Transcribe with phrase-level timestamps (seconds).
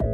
[0.00, 0.06] Hi,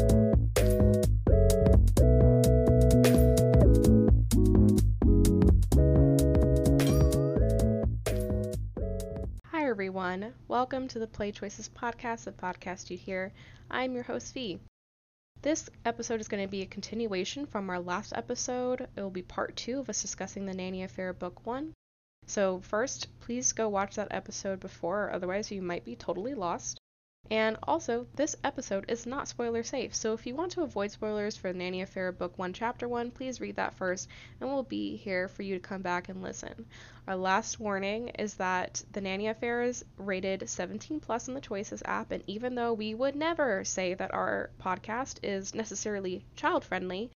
[9.52, 10.34] everyone.
[10.48, 13.32] Welcome to the Play Choices podcast, the podcast you hear.
[13.70, 14.58] I'm your host, V.
[15.42, 18.88] This episode is going to be a continuation from our last episode.
[18.96, 21.72] It will be part two of us discussing the Nanny Affair Book One.
[22.26, 26.80] So, first, please go watch that episode before, otherwise, you might be totally lost.
[27.30, 31.36] And also, this episode is not spoiler safe, so if you want to avoid spoilers
[31.36, 34.08] for Nanny Affair Book 1, Chapter 1, please read that first,
[34.40, 36.66] and we'll be here for you to come back and listen.
[37.08, 41.82] Our last warning is that the Nanny Affair is rated 17 plus in the Choices
[41.84, 47.10] app, and even though we would never say that our podcast is necessarily child friendly,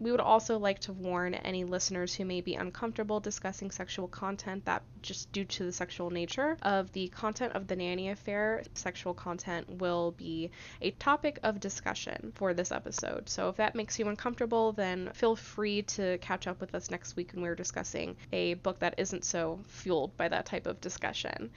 [0.00, 4.64] we would also like to warn any listeners who may be uncomfortable discussing sexual content
[4.64, 9.12] that, just due to the sexual nature of the content of the nanny affair, sexual
[9.12, 10.50] content will be
[10.82, 13.28] a topic of discussion for this episode.
[13.28, 17.16] So if that makes you uncomfortable, then feel free to catch up with us next
[17.16, 21.50] week when we're discussing a book that isn't so fueled by that type of discussion.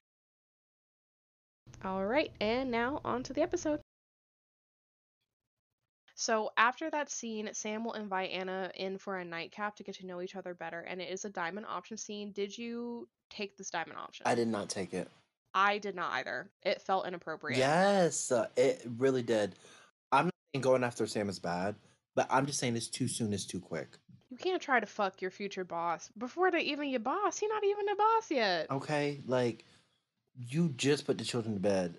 [1.83, 3.81] All right, and now on to the episode.
[6.21, 10.05] So after that scene, Sam will invite Anna in for a nightcap to get to
[10.05, 12.31] know each other better, and it is a diamond option scene.
[12.31, 14.27] Did you take this diamond option?
[14.27, 15.09] I did not take it.
[15.55, 16.51] I did not either.
[16.61, 17.57] It felt inappropriate.
[17.57, 19.55] Yes, uh, it really did.
[20.11, 21.73] I'm not saying going after Sam is bad,
[22.13, 23.97] but I'm just saying it's too soon, it's too quick.
[24.29, 27.39] You can't try to fuck your future boss before they even your boss.
[27.39, 28.67] He's not even a boss yet.
[28.69, 29.65] Okay, like
[30.37, 31.97] you just put the children to bed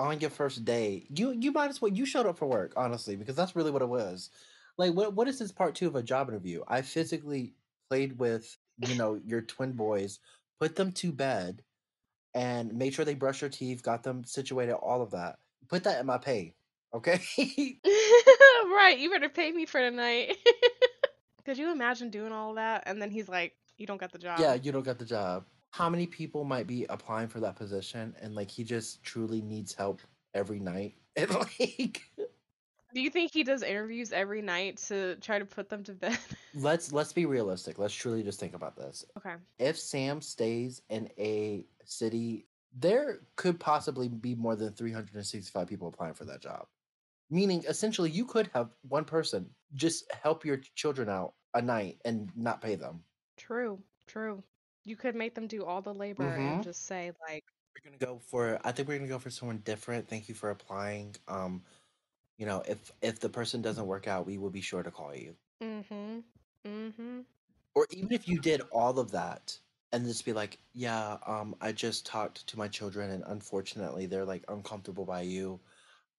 [0.00, 1.04] on your first day.
[1.14, 3.82] You you might as well you showed up for work, honestly, because that's really what
[3.82, 4.30] it was.
[4.78, 6.62] Like what what is this part two of a job interview?
[6.66, 7.52] I physically
[7.88, 10.20] played with, you know, your twin boys,
[10.58, 11.62] put them to bed,
[12.34, 15.38] and made sure they brush their teeth, got them situated, all of that.
[15.68, 16.54] Put that in my pay.
[16.94, 17.20] Okay?
[17.36, 20.36] right, you better pay me for tonight.
[21.44, 24.40] Could you imagine doing all that and then he's like, You don't got the job.
[24.40, 25.44] yeah, you don't got the job.
[25.70, 29.72] How many people might be applying for that position and like he just truly needs
[29.72, 30.00] help
[30.34, 30.94] every night?
[31.16, 32.02] And like
[32.94, 36.18] Do you think he does interviews every night to try to put them to bed?
[36.54, 37.78] let's let's be realistic.
[37.78, 39.04] Let's truly just think about this.
[39.16, 39.34] okay.
[39.58, 42.46] if Sam stays in a city,
[42.78, 46.66] there could possibly be more than 365 people applying for that job.
[47.28, 52.30] Meaning, essentially, you could have one person just help your children out a night and
[52.36, 53.02] not pay them.
[53.36, 54.42] True, true.
[54.84, 56.62] You could make them do all the labor and Mhm.
[56.62, 58.60] just say like, We're gonna go for.
[58.64, 60.08] I think we're gonna go for someone different.
[60.08, 61.16] Thank you for applying.
[61.28, 61.64] Um,
[62.38, 65.14] you know, if if the person doesn't work out, we will be sure to call
[65.14, 65.36] you.
[65.62, 66.20] mm-hmm,
[66.66, 67.20] mm-hmm.
[67.74, 69.58] Or even if you did all of that
[69.92, 74.24] and just be like, yeah, um, I just talked to my children and unfortunately they're
[74.24, 75.60] like uncomfortable by you.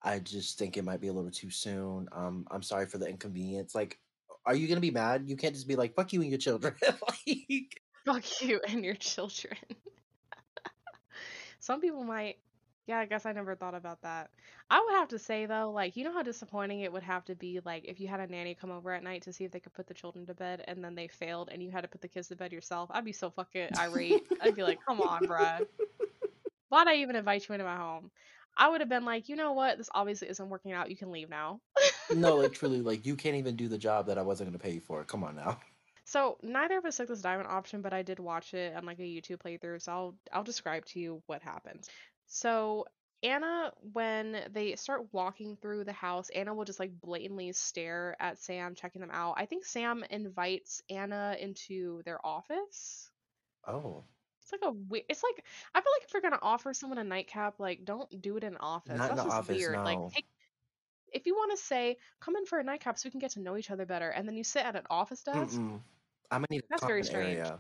[0.03, 2.07] I just think it might be a little too soon.
[2.11, 3.75] Um, I'm sorry for the inconvenience.
[3.75, 3.99] Like,
[4.45, 5.29] are you gonna be mad?
[5.29, 6.75] You can't just be like, fuck you and your children.
[6.83, 9.57] like, Fuck you and your children.
[11.59, 12.37] Some people might.
[12.87, 14.31] Yeah, I guess I never thought about that.
[14.69, 17.35] I would have to say though, like, you know how disappointing it would have to
[17.35, 19.59] be, like, if you had a nanny come over at night to see if they
[19.59, 22.01] could put the children to bed, and then they failed, and you had to put
[22.01, 22.89] the kids to bed yourself.
[22.91, 24.23] I'd be so fucking irate.
[24.41, 25.65] I'd be like, come on, bruh.
[26.69, 28.09] Why'd I even invite you into my home?
[28.57, 29.77] I would have been like, you know what?
[29.77, 30.89] This obviously isn't working out.
[30.89, 31.61] You can leave now.
[32.13, 34.71] no, like truly, like you can't even do the job that I wasn't gonna pay
[34.71, 35.03] you for.
[35.03, 35.59] Come on now.
[36.05, 38.99] So neither of us took this diamond option, but I did watch it on like
[38.99, 41.89] a YouTube playthrough, so I'll I'll describe to you what happens.
[42.27, 42.85] So
[43.23, 48.39] Anna, when they start walking through the house, Anna will just like blatantly stare at
[48.39, 49.35] Sam, checking them out.
[49.37, 53.09] I think Sam invites Anna into their office.
[53.67, 54.03] Oh,
[54.41, 55.45] It's like a we- It's like
[55.75, 58.57] I feel like if you're gonna offer someone a nightcap, like don't do it in
[58.57, 58.97] office.
[58.97, 59.77] Not in That's the just office, weird.
[59.77, 60.25] Like take
[61.11, 63.39] if you want to say come in for a nightcap so we can get to
[63.39, 65.79] know each other better, and then you sit at an office desk, Mm-mm.
[66.31, 67.37] I'm gonna need that's very strange.
[67.37, 67.59] area.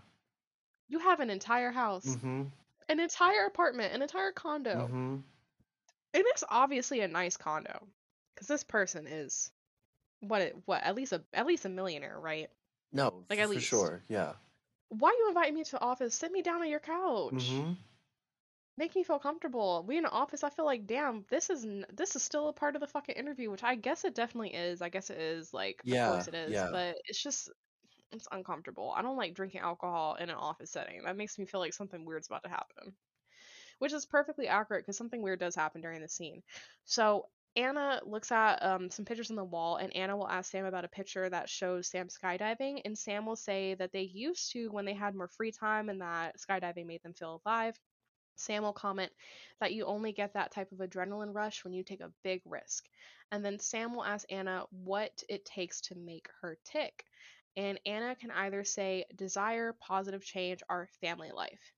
[0.89, 2.43] You have an entire house, Mm-hmm.
[2.89, 4.75] an entire apartment, an entire condo.
[4.87, 5.15] Mm-hmm.
[6.13, 7.87] And it's obviously a nice condo
[8.33, 9.49] because this person is
[10.19, 12.49] what it, what at least a at least a millionaire, right?
[12.91, 13.67] No, Like, at for least.
[13.67, 14.01] sure.
[14.09, 14.33] Yeah.
[14.89, 16.13] Why you inviting me to the office?
[16.13, 17.31] Sit me down on your couch.
[17.33, 17.71] Mm-hmm.
[18.81, 19.85] Make me feel comfortable.
[19.87, 20.43] We in an office.
[20.43, 23.15] I feel like, damn, this is n- this is still a part of the fucking
[23.15, 24.81] interview, which I guess it definitely is.
[24.81, 25.53] I guess it is.
[25.53, 26.51] Like, of course it is.
[26.53, 26.67] yeah.
[26.69, 27.49] But it's just
[28.11, 28.91] it's uncomfortable.
[28.95, 31.03] I don't like drinking alcohol in an office setting.
[31.03, 32.95] That makes me feel like something weird's about to happen.
[33.79, 36.43] Which is perfectly accurate because something weird does happen during the scene.
[36.85, 40.65] So Anna looks at um, some pictures on the wall, and Anna will ask Sam
[40.65, 44.69] about a picture that shows Sam skydiving, and Sam will say that they used to
[44.71, 47.79] when they had more free time, and that skydiving made them feel alive.
[48.41, 49.11] Sam will comment
[49.59, 52.85] that you only get that type of adrenaline rush when you take a big risk.
[53.31, 57.05] And then Sam will ask Anna what it takes to make her tick.
[57.55, 61.73] And Anna can either say desire, positive change, or family life.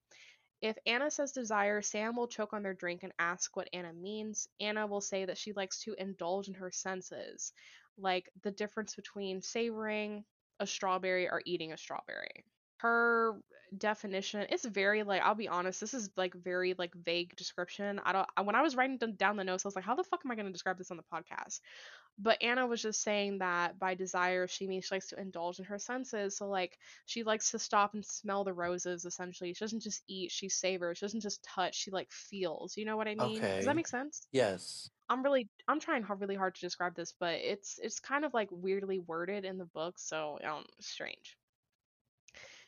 [0.61, 4.47] If Anna says desire, Sam will choke on their drink and ask what Anna means.
[4.61, 7.51] Anna will say that she likes to indulge in her senses,
[7.97, 10.23] like the difference between savoring
[10.59, 12.45] a strawberry or eating a strawberry.
[12.83, 13.39] Her
[13.75, 17.99] definition it's very like I'll be honest, this is like very like vague description.
[18.05, 20.19] I don't when I was writing down the notes, I was like, how the fuck
[20.23, 21.59] am I going to describe this on the podcast?
[22.19, 25.65] But Anna was just saying that by desire, she means she likes to indulge in
[25.65, 26.37] her senses.
[26.37, 26.77] So, like,
[27.07, 29.53] she likes to stop and smell the roses, essentially.
[29.53, 30.99] She doesn't just eat, she savors.
[30.99, 32.77] She doesn't just touch, she, like, feels.
[32.77, 33.39] You know what I mean?
[33.39, 33.55] Okay.
[33.55, 34.27] Does that make sense?
[34.31, 34.91] Yes.
[35.09, 38.49] I'm really, I'm trying really hard to describe this, but it's, it's kind of like
[38.51, 41.35] weirdly worded in the book, so, um, strange.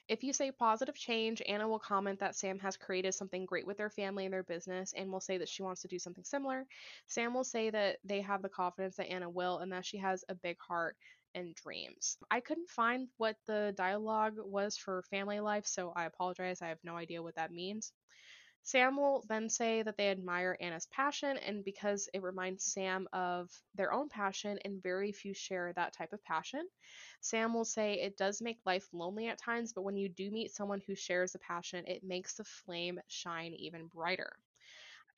[0.08, 3.78] If you say positive change, Anna will comment that Sam has created something great with
[3.78, 6.66] their family and their business and will say that she wants to do something similar.
[7.08, 10.24] Sam will say that they have the confidence that Anna will and that she has
[10.30, 10.96] a big heart
[11.34, 12.18] and dreams.
[12.30, 16.62] I couldn't find what the dialogue was for family life, so I apologize.
[16.62, 17.92] I have no idea what that means.
[18.66, 23.52] Sam will then say that they admire Anna's passion, and because it reminds Sam of
[23.76, 26.68] their own passion, and very few share that type of passion.
[27.22, 30.52] Sam will say it does make life lonely at times, but when you do meet
[30.52, 34.34] someone who shares a passion, it makes the flame shine even brighter.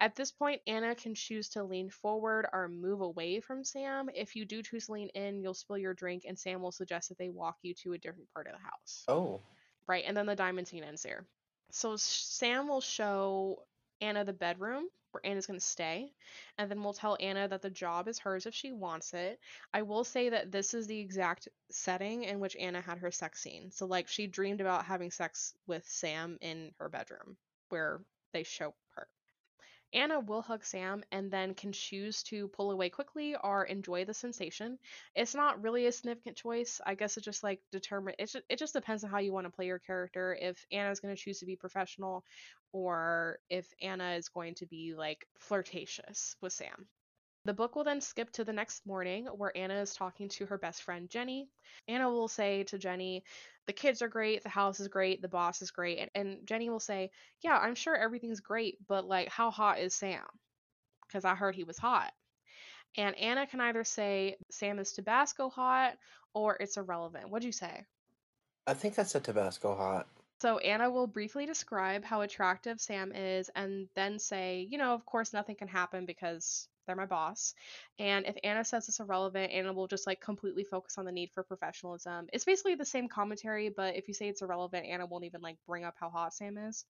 [0.02, 4.10] At this point, Anna can choose to lean forward or move away from Sam.
[4.14, 7.08] If you do choose to lean in, you'll spill your drink, and Sam will suggest
[7.08, 9.06] that they walk you to a different part of the house.
[9.08, 9.40] Oh.
[9.88, 11.26] Right, and then the diamond scene ends there.
[11.72, 13.64] So Sam will show
[14.02, 16.12] Anna the bedroom where Anna's going to stay,
[16.58, 19.40] and then we'll tell Anna that the job is hers if she wants it.
[19.74, 23.42] I will say that this is the exact setting in which Anna had her sex
[23.42, 23.72] scene.
[23.72, 27.38] So, like, she dreamed about having sex with Sam in her bedroom
[27.70, 28.02] where
[28.34, 28.74] they show.
[29.94, 34.14] Anna will hug Sam and then can choose to pull away quickly or enjoy the
[34.14, 34.78] sensation.
[35.16, 36.82] It's not really a significant choice.
[36.86, 39.46] I guess it just like determine it just, it just depends on how you want
[39.46, 40.38] to play your character.
[40.40, 42.24] If Anna's going to choose to be professional
[42.72, 46.88] or if Anna is going to be like flirtatious with Sam.
[47.48, 50.58] The book will then skip to the next morning where Anna is talking to her
[50.58, 51.48] best friend Jenny.
[51.88, 53.24] Anna will say to Jenny,
[53.68, 56.00] The kids are great, the house is great, the boss is great.
[56.00, 57.10] And, and Jenny will say,
[57.42, 60.26] Yeah, I'm sure everything's great, but like, how hot is Sam?
[61.08, 62.12] Because I heard he was hot.
[62.98, 65.94] And Anna can either say Sam is Tabasco hot
[66.34, 67.30] or it's irrelevant.
[67.30, 67.86] What'd you say?
[68.68, 70.06] I think I said Tabasco hot.
[70.42, 75.06] So Anna will briefly describe how attractive Sam is and then say, you know, of
[75.06, 77.54] course nothing can happen because they're my boss.
[78.00, 81.30] And if Anna says it's irrelevant, Anna will just like completely focus on the need
[81.34, 82.28] for professionalism.
[82.34, 85.58] It's basically the same commentary, but if you say it's irrelevant, Anna won't even like
[85.68, 86.86] bring up how hot Sam is.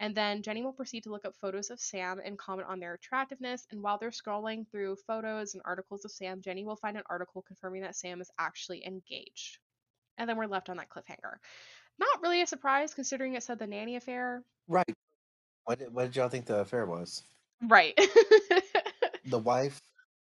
[0.00, 2.94] And then Jenny will proceed to look up photos of Sam and comment on their
[2.94, 3.66] attractiveness.
[3.70, 7.42] And while they're scrolling through photos and articles of Sam, Jenny will find an article
[7.42, 9.58] confirming that Sam is actually engaged.
[10.18, 11.36] And then we're left on that cliffhanger.
[11.98, 14.42] Not really a surprise considering it said the nanny affair.
[14.68, 14.94] Right.
[15.64, 17.22] What did, what did y'all think the affair was?
[17.62, 17.98] Right.
[19.24, 19.80] the wife,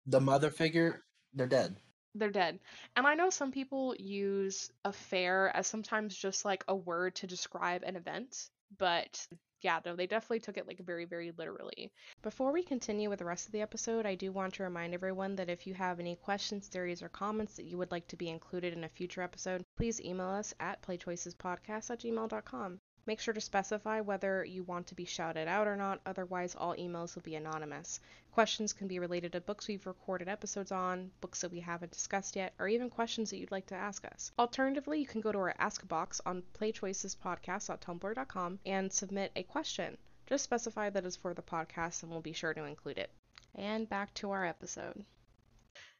[0.06, 1.02] the mother figure,
[1.34, 1.76] they're dead.
[2.14, 2.58] They're dead.
[2.96, 7.82] And I know some people use affair as sometimes just like a word to describe
[7.84, 8.48] an event,
[8.78, 9.26] but
[9.60, 11.90] yeah, no, they definitely took it like very, very literally.
[12.22, 15.36] Before we continue with the rest of the episode, I do want to remind everyone
[15.36, 18.28] that if you have any questions, theories, or comments that you would like to be
[18.28, 22.80] included in a future episode, please email us at playchoicespodcast at gmail.com.
[23.08, 26.76] Make sure to specify whether you want to be shouted out or not, otherwise, all
[26.76, 28.00] emails will be anonymous.
[28.32, 32.36] Questions can be related to books we've recorded episodes on, books that we haven't discussed
[32.36, 34.30] yet, or even questions that you'd like to ask us.
[34.38, 39.96] Alternatively, you can go to our Ask box on playchoicespodcast.tumblr.com and submit a question.
[40.26, 43.10] Just specify that it's for the podcast and we'll be sure to include it.
[43.54, 45.02] And back to our episode.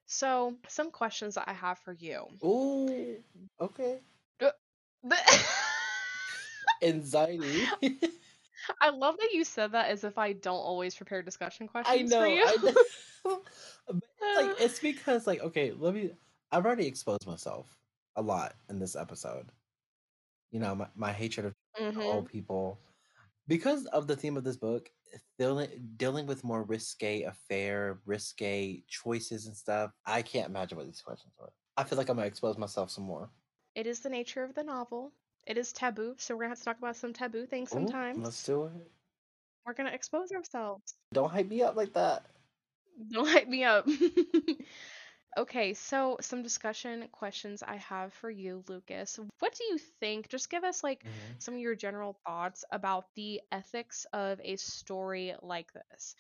[0.05, 2.27] So, some questions that I have for you.
[2.45, 3.17] Ooh,
[3.63, 4.01] okay.
[4.43, 4.51] Uh,
[6.83, 7.65] Anxiety.
[8.81, 12.17] I love that you said that as if I don't always prepare discussion questions I
[12.17, 12.21] know.
[12.21, 12.45] for you.
[12.45, 12.75] I know.
[14.37, 16.11] like it's because like okay, let me.
[16.51, 17.69] I've already exposed myself
[18.17, 19.47] a lot in this episode.
[20.51, 22.01] You know my, my hatred of mm-hmm.
[22.01, 22.79] old people
[23.47, 24.91] because of the theme of this book.
[25.39, 29.91] Dealing dealing with more risque affair, risque choices and stuff.
[30.05, 31.51] I can't imagine what these questions are.
[31.79, 33.31] I feel like I'm gonna expose myself some more.
[33.75, 35.13] It is the nature of the novel.
[35.49, 38.19] It is taboo, so we're gonna have to talk about some taboo things sometimes.
[38.19, 38.91] Ooh, let's do it.
[39.67, 40.95] We're gonna expose ourselves.
[41.13, 42.25] Don't hype me up like that.
[43.11, 43.87] Don't hype me up.
[45.39, 49.19] Okay, so some discussion questions I have for you, Lucas.
[49.41, 50.29] What do you think?
[50.29, 51.39] Just give us like Mhm.
[51.39, 56.17] some of your general thoughts about the ethics of a story like this.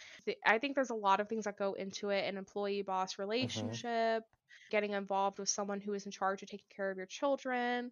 [0.47, 4.25] I think there's a lot of things that go into it an employee boss relationship,
[4.71, 7.91] getting involved with someone who is in charge of taking care of your children,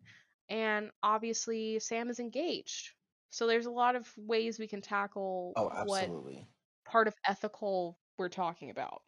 [0.48, 2.92] and obviously, Sam is engaged.
[3.30, 6.46] So there's a lot of ways we can tackle Oh, what absolutely.
[6.86, 9.02] part of ethical we're talking about.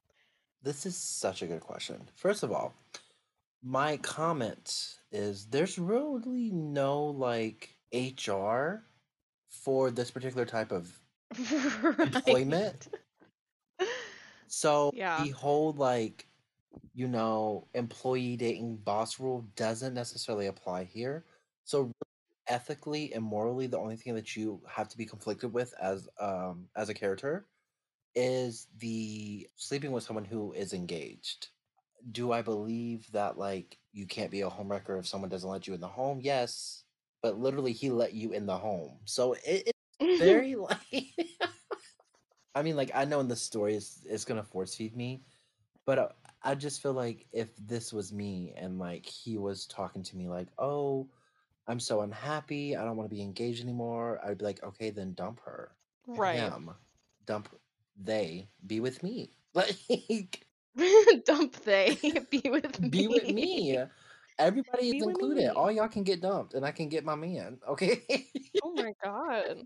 [0.62, 2.11] This is such a good question.
[2.14, 2.75] First of all,
[3.62, 8.88] my comment is there's really no like HR
[9.50, 11.02] for this particular type of
[12.02, 12.88] employment.
[14.47, 15.16] So Yeah.
[15.16, 16.28] the whole like,
[16.95, 21.26] you know, employee dating boss rule doesn't necessarily apply here.
[21.68, 21.92] So
[22.48, 26.68] ethically and morally, the only thing that you have to be conflicted with as um
[26.76, 27.46] as a character
[28.14, 31.48] is the sleeping with someone who is engaged.
[32.12, 35.75] Do I believe that like you can't be a homewrecker if someone doesn't let you
[35.75, 36.20] in the home?
[36.22, 36.84] Yes,
[37.22, 39.72] but literally he let you in the home, so it, it's
[40.18, 41.14] very like.
[42.54, 45.22] I mean, like I know in the story it's it's gonna force feed me,
[45.87, 46.08] but uh,
[46.42, 50.28] I just feel like if this was me and like he was talking to me
[50.28, 51.08] like, "Oh,
[51.68, 52.76] I'm so unhappy.
[52.76, 55.70] I don't want to be engaged anymore." I'd be like, "Okay, then dump her."
[56.06, 56.40] Right.
[56.40, 56.70] Him,
[57.26, 57.48] dump
[57.96, 58.48] they.
[58.66, 59.30] Be with me.
[59.54, 60.46] Like
[61.25, 61.96] Dump they.
[62.30, 62.88] Be with me.
[62.88, 63.78] be with me.
[64.38, 65.38] Everybody Be is included.
[65.38, 65.48] me.
[65.48, 67.58] All y'all can get dumped, and I can get my man.
[67.68, 68.02] Okay.
[68.62, 69.62] Oh my god.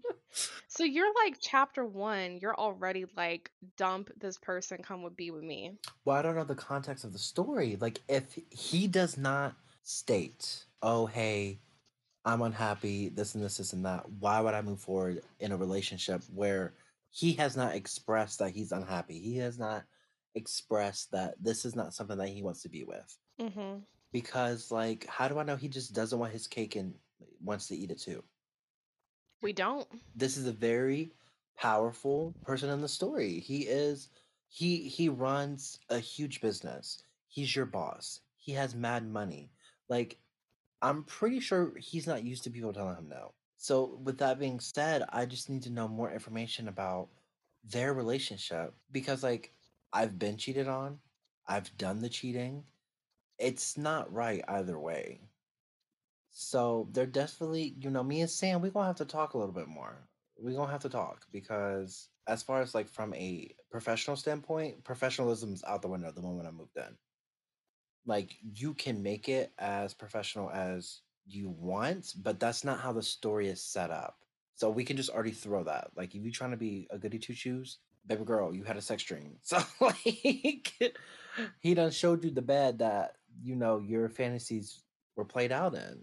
[0.68, 5.42] So you're like chapter one, you're already like, dump this person, come with be with
[5.42, 5.72] me.
[6.04, 7.76] well, I don't know the context of the story.
[7.80, 11.58] Like, if he does not state, "Oh, hey,
[12.24, 13.08] I'm unhappy.
[13.08, 16.74] This and this, this and that," why would I move forward in a relationship where
[17.10, 19.18] he has not expressed that he's unhappy?
[19.18, 19.84] He has not
[20.34, 23.18] expressed that this is not something that he wants to be with.
[23.40, 23.78] Mm-hmm.
[24.12, 26.94] Because, like, how do I know he just doesn't want his cake and
[27.42, 28.22] wants to eat it too?
[29.42, 29.88] We don't.
[30.14, 31.12] this is a very
[31.56, 33.40] powerful person in the story.
[33.40, 34.08] He is
[34.48, 37.02] he he runs a huge business.
[37.28, 38.20] He's your boss.
[38.38, 39.50] He has mad money.
[39.88, 40.18] Like
[40.82, 43.32] I'm pretty sure he's not used to people telling him no.
[43.56, 47.08] So with that being said, I just need to know more information about
[47.64, 49.54] their relationship because like
[49.92, 51.00] I've been cheated on.
[51.46, 52.64] I've done the cheating.
[53.38, 55.20] It's not right either way.
[56.32, 59.54] So they're definitely, you know, me and Sam, we're gonna have to talk a little
[59.54, 60.08] bit more.
[60.38, 65.62] We're gonna have to talk because as far as like from a professional standpoint, professionalism's
[65.64, 66.96] out the window the moment I moved in.
[68.06, 73.02] Like you can make it as professional as you want, but that's not how the
[73.02, 74.16] story is set up.
[74.54, 75.90] So we can just already throw that.
[75.96, 78.82] Like if you're trying to be a goody two shoes, baby girl, you had a
[78.82, 79.36] sex dream.
[79.42, 80.72] So like
[81.60, 84.82] he done showed you the bed that, you know, your fantasies
[85.16, 85.98] were played out in.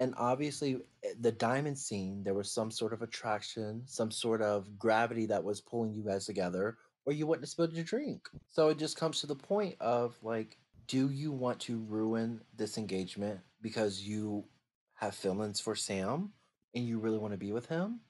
[0.00, 4.78] And obviously, eh, the diamond scene, there was some sort of attraction, some sort of
[4.78, 8.28] gravity that was pulling you guys together, or you wouldn't have spilled your drink.
[8.48, 10.58] So it just comes to the point of like,
[10.92, 14.44] do you want to ruin this engagement because you
[14.92, 16.34] have feelings for Sam
[16.74, 18.00] and you really want to be with him?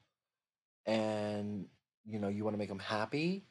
[0.85, 1.67] And,
[2.05, 3.45] you know, you want to make him happy?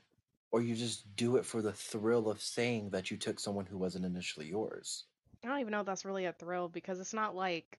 [0.50, 3.78] Or you just do it for the thrill of saying that you took someone who
[3.78, 5.04] wasn't initially yours?
[5.42, 7.78] I don't even know if that's really a thrill because it's not like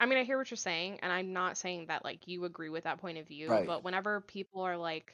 [0.00, 2.70] I mean, I hear what you're saying, and I'm not saying that like you agree
[2.70, 3.66] with that point of view, Right.
[3.66, 5.12] but whenever people are like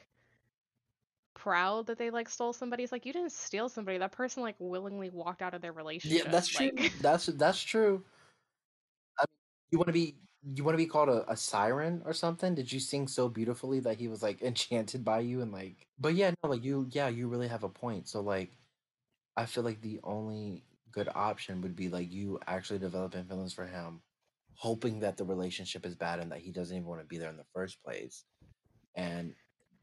[1.43, 3.97] proud that they like stole somebody, it's like you didn't steal somebody.
[3.97, 6.25] That person like willingly walked out of their relationship.
[6.25, 6.71] Yeah, that's true.
[6.75, 8.03] Like That's that's true.
[9.19, 9.37] I mean,
[9.71, 10.15] you want to be
[10.55, 12.55] you want to be called a, a siren or something?
[12.55, 15.87] Did you sing so beautifully that he was like enchanted by you and like?
[15.99, 18.07] But yeah, no, like you, yeah, you really have a point.
[18.07, 18.51] So like,
[19.35, 23.65] I feel like the only good option would be like you actually developing feelings for
[23.65, 24.01] him,
[24.55, 27.29] hoping that the relationship is bad and that he doesn't even want to be there
[27.29, 28.23] in the first place,
[28.95, 29.33] and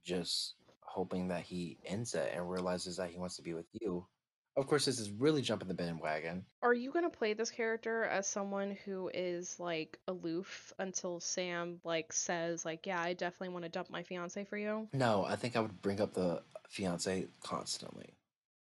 [0.05, 0.55] just
[0.91, 4.05] hoping that he ends it and realizes that he wants to be with you.
[4.57, 6.45] Of course, this is really jumping the bandwagon.
[6.63, 12.13] Are you gonna play this character as someone who is like aloof until Sam like
[12.13, 14.89] says like, yeah, I definitely want to dump my fiance for you?
[14.93, 18.15] No, I think I would bring up the fiance constantly.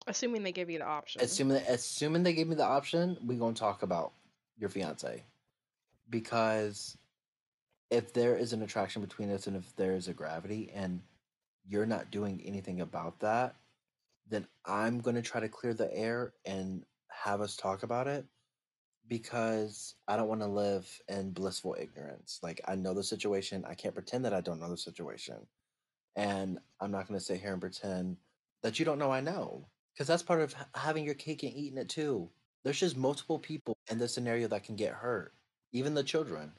[0.05, 1.21] Assuming they give you the option.
[1.21, 4.11] Assuming assuming they give me the option, we gonna talk about
[4.57, 5.23] your fiance
[6.09, 6.97] because
[7.89, 11.01] if there is an attraction between us and if there is a gravity and
[11.69, 13.55] you're not doing anything about that,
[14.29, 18.25] then I'm gonna try to clear the air and have us talk about it
[19.07, 22.39] because I don't want to live in blissful ignorance.
[22.43, 25.47] Like I know the situation, I can't pretend that I don't know the situation,
[26.15, 28.17] and I'm not gonna sit here and pretend
[28.63, 31.77] that you don't know I know Because that's part of having your cake and eating
[31.77, 32.29] it too.
[32.63, 35.33] There's just multiple people in this scenario that can get hurt,
[35.71, 36.51] even the children.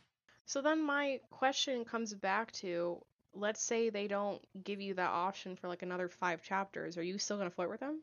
[0.47, 5.57] So then my question comes back to let's say they don't give you that option
[5.57, 6.97] for like another five chapters.
[6.99, 8.01] Are you still gonna flirt with them?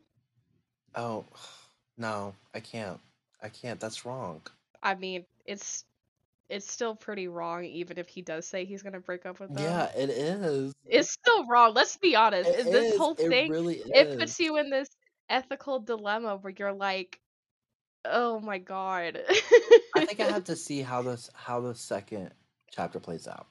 [0.95, 1.25] Oh,
[1.97, 2.99] no, I can't.
[3.41, 3.79] I can't.
[3.79, 4.41] That's wrong.
[4.81, 5.85] I mean, it's
[6.49, 9.63] it's still pretty wrong, even if he does say he's gonna break up with them.
[9.63, 10.73] Yeah, it is.
[10.85, 11.73] It's still wrong.
[11.73, 12.49] Let's be honest.
[12.49, 12.97] It this is.
[12.97, 14.89] whole It thing, really it puts you in this
[15.29, 17.19] ethical dilemma where you're like,
[18.05, 19.19] oh my god.
[19.95, 22.31] I think I have to see how this how the second
[22.71, 23.47] chapter plays out.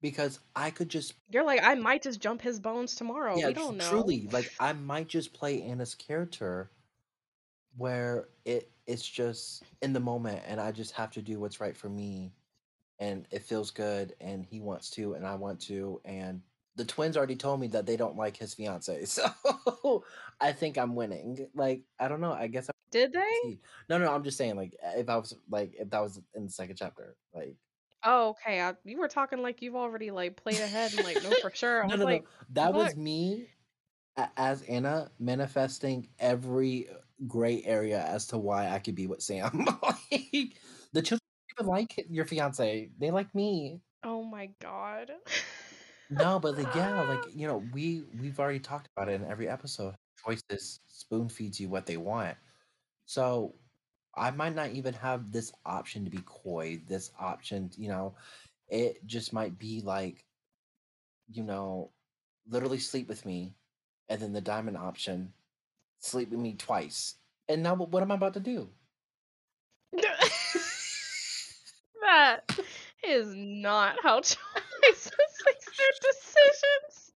[0.00, 3.36] Because I could just You're like, I might just jump his bones tomorrow.
[3.36, 3.88] yeah, we don't know.
[3.88, 6.70] truly, like I might just play Anna's character
[7.76, 11.76] where it it's just in the moment and I just have to do what's right
[11.76, 12.32] for me
[12.98, 16.40] and it feels good and he wants to and I want to and
[16.74, 19.04] the twins already told me that they don't like his fiance.
[19.06, 20.04] So
[20.40, 21.48] I think I'm winning.
[21.54, 23.58] Like I don't know, I guess I Did they?
[23.88, 26.50] No, no, I'm just saying like if I was like if that was in the
[26.50, 27.56] second chapter, like
[28.04, 28.60] Oh, okay.
[28.60, 31.84] I, you were talking like you've already like played ahead and like know for sure.
[31.84, 32.28] I no, was no, like, no.
[32.50, 33.48] That was me
[34.16, 36.94] a- as Anna manifesting every uh,
[37.26, 39.66] gray area as to why I could be with Sam.
[39.82, 40.56] like,
[40.92, 41.20] the children
[41.58, 43.82] even like your fiance; they like me.
[44.02, 45.12] oh my god.
[46.10, 49.48] No, but like, yeah, like you know, we we've already talked about it in every
[49.48, 49.94] episode.
[50.24, 52.36] Choices spoon feeds you what they want,
[53.06, 53.56] so
[54.18, 56.80] I might not even have this option to be coy.
[56.86, 58.14] This option, you know,
[58.68, 60.24] it just might be like,
[61.30, 61.90] you know,
[62.48, 63.54] literally sleep with me,
[64.08, 65.32] and then the diamond option,
[65.98, 67.14] sleep with me twice.
[67.48, 68.68] And now, what am I about to do?
[72.02, 72.58] that
[73.02, 75.12] is not how choices
[75.46, 77.12] make their decisions.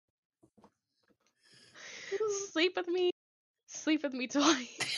[2.52, 3.10] Sleep with me.
[3.66, 4.89] Sleep with me twice.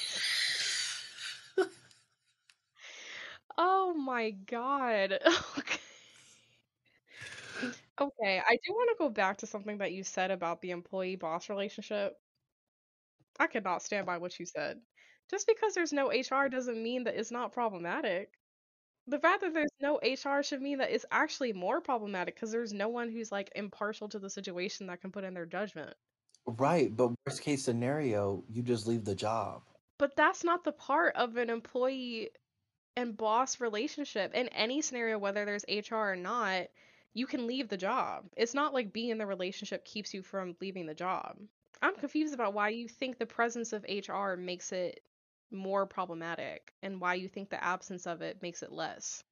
[3.57, 5.19] Oh my god.
[5.59, 5.79] Okay.
[8.01, 11.17] Okay, I do want to go back to something that you said about the employee
[11.17, 12.21] boss relationship.
[13.39, 14.81] I cannot stand by what you said.
[15.29, 18.39] Just because there's no HR doesn't mean that it's not problematic.
[19.07, 22.73] The fact that there's no HR should mean that it's actually more problematic because there's
[22.73, 25.97] no one who's like impartial to the situation that can put in their judgment.
[26.47, 29.65] Right, but worst case scenario, you just leave the job.
[29.99, 32.31] But that's not the part of an employee
[32.97, 34.35] and boss relationship.
[34.35, 36.69] In any scenario, whether there's HR or not,
[37.15, 38.25] you can leave the job.
[38.37, 41.37] It's not like being in the relationship keeps you from leaving the job.
[41.81, 45.01] I'm confused about why you think the presence of HR makes it
[45.51, 49.23] more problematic and why you think the absence of it makes it less.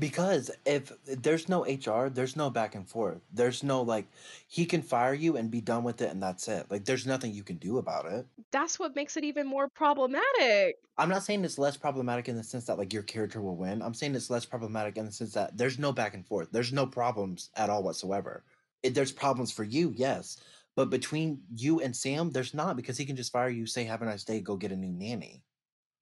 [0.00, 3.20] Because if there's no HR, there's no back and forth.
[3.32, 4.06] There's no like
[4.48, 6.66] he can fire you and be done with it and that's it.
[6.70, 8.26] Like there's nothing you can do about it.
[8.50, 10.76] That's what makes it even more problematic.
[10.96, 13.82] I'm not saying it's less problematic in the sense that like your character will win.
[13.82, 16.48] I'm saying it's less problematic in the sense that there's no back and forth.
[16.50, 18.42] There's no problems at all whatsoever.
[18.82, 20.38] It, there's problems for you, yes,
[20.76, 24.00] but between you and Sam, there's not because he can just fire you, say have
[24.00, 25.42] a nice day, go get a new nanny.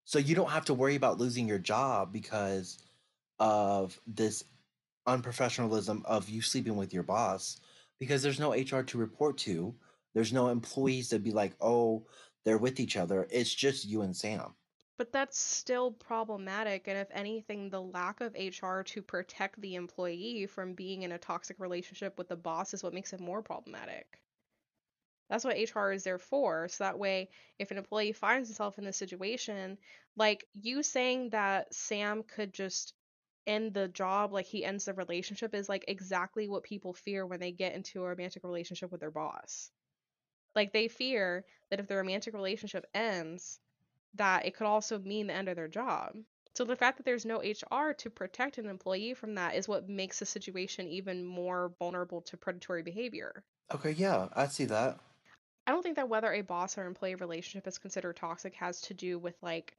[0.05, 2.79] So you don't have to worry about losing your job because
[3.39, 4.45] of this
[5.07, 7.59] unprofessionalism of you sleeping with your boss
[7.99, 9.75] because there's no HR to report to.
[10.15, 10.53] There's no mm.
[10.53, 12.07] employees to be like, "Oh,
[12.45, 14.55] they're with each other." It's just you and Sam.
[14.97, 20.47] But that's still problematic, and if anything, the lack of HR to protect the employee
[20.47, 24.21] from being in a toxic relationship with the boss is what makes it more problematic.
[25.31, 26.69] That's what HR is there for.
[26.69, 29.79] So that way, if an employee finds himself in this situation,
[30.17, 32.95] like you saying that Sam could just
[33.49, 37.41] end the job, like he ends the relationship, is like exactly what people fear when
[37.41, 39.71] they get into a romantic relationship with their boss.
[40.55, 43.61] Like they fear that if the romantic relationship ends,
[44.15, 46.15] that it could also mean the end of their job.
[46.55, 49.89] So the fact that there's no HR to protect an employee from that is what
[49.89, 53.45] makes the situation even more vulnerable to predatory behavior.
[53.73, 54.99] Okay, yeah, I see that.
[55.67, 58.95] I don't think that whether a boss or employee relationship is considered toxic has to
[58.95, 59.77] do with like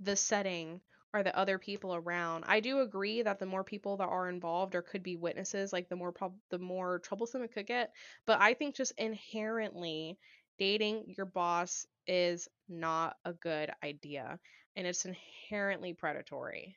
[0.00, 0.80] the setting
[1.14, 2.44] or the other people around.
[2.46, 5.88] I do agree that the more people that are involved or could be witnesses, like
[5.88, 7.94] the more prob- the more troublesome it could get.
[8.26, 10.18] But I think just inherently
[10.58, 14.40] dating your boss is not a good idea
[14.76, 16.76] and it's inherently predatory.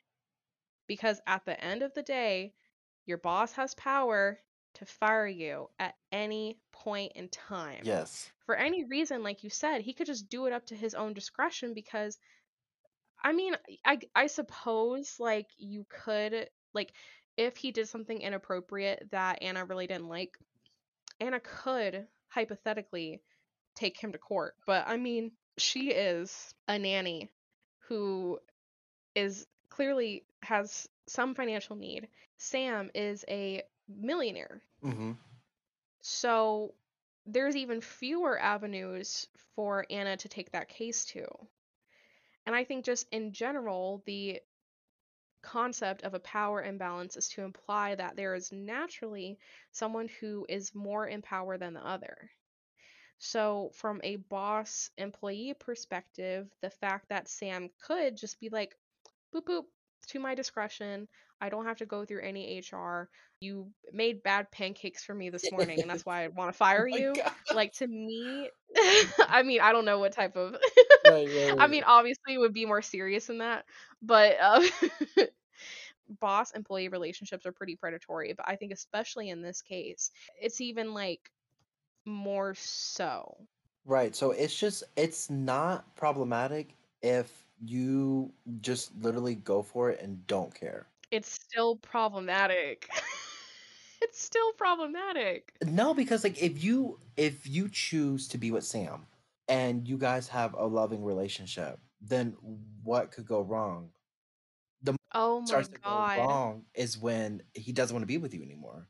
[0.88, 2.56] Because at the end of the day,
[3.04, 4.40] your boss has power
[4.74, 8.32] to fire you at any point in time Yes.
[8.46, 11.14] for any reason, like you said, he could just do it up to his own
[11.14, 12.18] discretion because
[13.22, 16.92] I mean, I I suppose like you could like
[17.36, 20.38] if he did something inappropriate that Anna really didn't like,
[21.20, 23.22] Anna could hypothetically
[23.74, 24.54] take him to court.
[24.66, 27.30] But I mean, she is a nanny
[27.88, 28.38] who
[29.14, 32.08] is clearly has some financial need.
[32.38, 34.62] Sam is a millionaire.
[34.82, 35.12] hmm
[36.02, 36.74] So
[37.26, 41.26] there's even fewer avenues for Anna to take that case to.
[42.46, 44.40] And I think just in general, the
[45.42, 49.38] concept of a power imbalance is to imply that there is naturally
[49.72, 52.30] someone who is more in power than the other.
[53.18, 58.76] So, from a boss employee perspective, the fact that Sam could just be like,
[59.34, 59.64] boop, boop,
[60.08, 61.08] to my discretion.
[61.40, 63.10] I don't have to go through any HR.
[63.40, 66.88] You made bad pancakes for me this morning, and that's why I want to fire
[66.92, 67.14] Oh you.
[67.14, 67.32] God.
[67.52, 68.50] Like, to me,
[69.28, 70.56] I mean, I don't know what type of.
[71.04, 73.64] Right, right, I mean, obviously, it would be more serious than that,
[74.02, 74.64] but um,
[76.20, 78.32] boss employee relationships are pretty predatory.
[78.32, 81.30] But I think, especially in this case, it's even like
[82.06, 83.48] more so.
[83.84, 84.14] Right.
[84.16, 90.54] So it's just it's not problematic if you just literally go for it and don't
[90.54, 90.88] care.
[91.10, 92.88] It's still problematic.
[94.02, 95.54] it's still problematic.
[95.64, 99.06] No, because like if you if you choose to be with Sam
[99.48, 102.36] and you guys have a loving relationship, then
[102.82, 103.90] what could go wrong?
[104.82, 106.18] The oh my Starts to go god.
[106.18, 108.88] wrong is when he doesn't want to be with you anymore.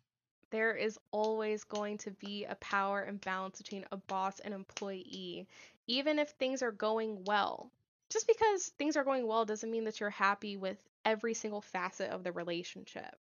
[0.51, 5.47] There is always going to be a power imbalance between a boss and employee,
[5.87, 7.71] even if things are going well.
[8.11, 12.11] Just because things are going well doesn't mean that you're happy with every single facet
[12.11, 13.15] of the relationship.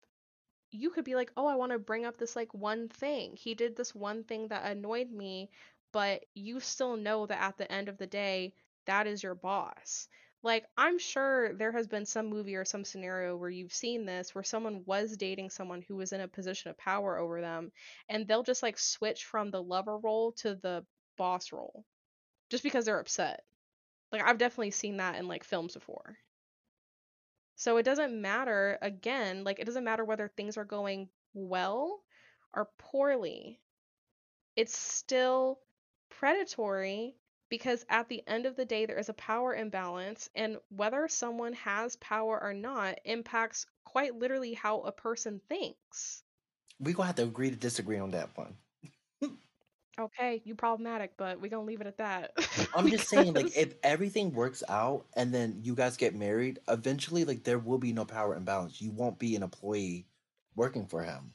[0.71, 3.35] You could be like, oh, I want to bring up this like one thing.
[3.35, 5.49] He did this one thing that annoyed me,
[5.91, 8.53] but you still know that at the end of the day,
[8.85, 10.07] that is your boss.
[10.41, 14.35] Like, I'm sure there has been some movie or some scenario where you've seen this
[14.35, 17.71] where someone was dating someone who was in a position of power over them,
[18.09, 20.85] and they'll just like switch from the lover role to the
[21.17, 21.85] boss role
[22.49, 23.43] just because they're upset.
[24.13, 26.17] Like, I've definitely seen that in like films before.
[27.55, 32.03] So it doesn't matter, again, like, it doesn't matter whether things are going well
[32.53, 33.59] or poorly.
[34.55, 35.59] It's still
[36.09, 37.15] predatory
[37.49, 41.53] because at the end of the day, there is a power imbalance, and whether someone
[41.53, 46.23] has power or not impacts quite literally how a person thinks.
[46.79, 48.57] We're gonna have to agree to disagree on that one.
[49.99, 52.35] Okay, you problematic, but we're gonna leave it at that.
[52.73, 57.25] I'm just saying, like, if everything works out and then you guys get married, eventually,
[57.25, 58.81] like, there will be no power imbalance.
[58.81, 60.07] You won't be an employee
[60.55, 61.33] working for him.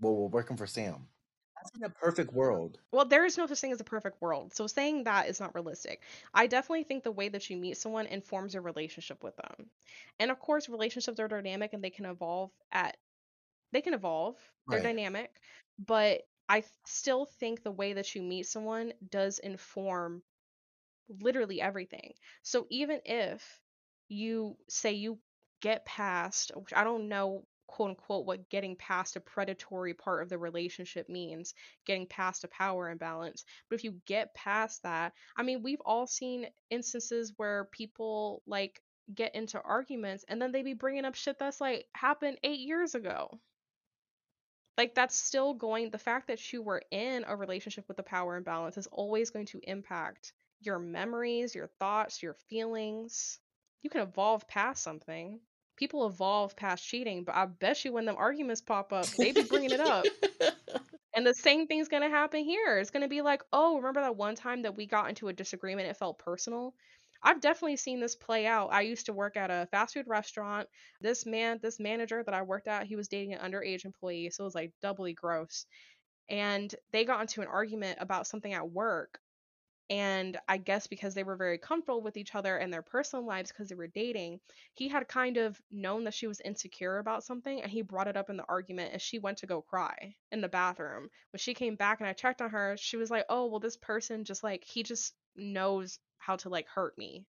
[0.00, 1.08] Well, we're working for Sam.
[1.54, 2.80] That's in a perfect world.
[2.92, 4.54] Well, there is no such thing as a perfect world.
[4.54, 6.02] So saying that is not realistic.
[6.32, 9.70] I definitely think the way that you meet someone informs your relationship with them.
[10.18, 12.96] And of course, relationships are dynamic and they can evolve at
[13.72, 14.38] they can evolve.
[14.70, 14.82] They're Right.
[14.82, 15.40] dynamic,
[15.78, 20.22] but I still think the way that you meet someone does inform
[21.20, 22.14] literally everything.
[22.42, 23.60] So even if
[24.08, 25.18] you say you
[25.60, 30.28] get past, which I don't know, quote unquote, what getting past a predatory part of
[30.28, 31.54] the relationship means,
[31.84, 33.44] getting past a power imbalance.
[33.68, 38.80] But if you get past that, I mean, we've all seen instances where people like
[39.14, 42.94] get into arguments and then they be bringing up shit that's like happened eight years
[42.94, 43.40] ago.
[44.76, 48.36] Like that's still going, the fact that you were in a relationship with a power
[48.36, 53.38] imbalance is always going to impact your memories, your thoughts, your feelings.
[53.82, 55.40] You can evolve past something.
[55.76, 59.42] People evolve past cheating, but I bet you when them arguments pop up, they be
[59.42, 60.04] bringing it up.
[61.16, 62.78] And the same thing's gonna happen here.
[62.78, 65.88] It's gonna be like, oh, remember that one time that we got into a disagreement?
[65.88, 66.74] It felt personal.
[67.22, 68.72] I've definitely seen this play out.
[68.72, 70.68] I used to work at a fast food restaurant.
[71.00, 74.44] This man, this manager that I worked at, he was dating an underage employee, so
[74.44, 75.66] it was like doubly gross.
[76.28, 79.20] And they got into an argument about something at work.
[79.90, 83.50] And I guess because they were very comfortable with each other and their personal lives
[83.52, 84.40] because they were dating,
[84.74, 88.16] he had kind of known that she was insecure about something and he brought it
[88.16, 91.08] up in the argument and she went to go cry in the bathroom.
[91.30, 93.76] When she came back and I checked on her, she was like, "Oh, well this
[93.76, 97.26] person just like he just knows how to like hurt me."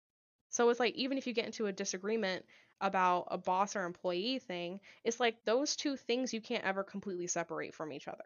[0.50, 2.44] So it's like even if you get into a disagreement
[2.80, 7.26] about a boss or employee thing, it's like those two things you can't ever completely
[7.26, 8.24] separate from each other.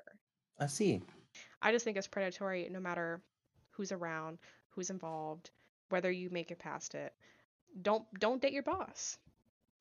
[0.58, 1.02] I see.
[1.62, 3.22] I just think it's predatory no matter
[3.70, 4.38] who's around,
[4.70, 5.50] who's involved,
[5.88, 7.12] whether you make it past it.
[7.80, 9.16] Don't don't date your boss.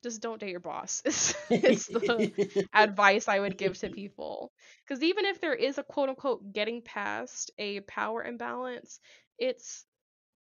[0.02, 1.02] Just don't date your boss.
[1.06, 4.52] It's, it's the advice I would give to people.
[4.84, 9.00] Because even if there is a quote unquote getting past a power imbalance,
[9.38, 9.84] it's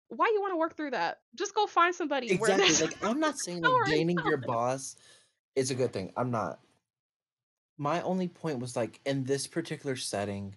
[0.10, 1.20] why you want to work through that.
[1.36, 2.88] Just go find somebody exactly.
[2.88, 4.96] Like, I'm not saying power like dating your boss
[5.56, 6.12] is a good thing.
[6.16, 6.60] I'm not.
[7.78, 10.56] My only point was like in this particular setting,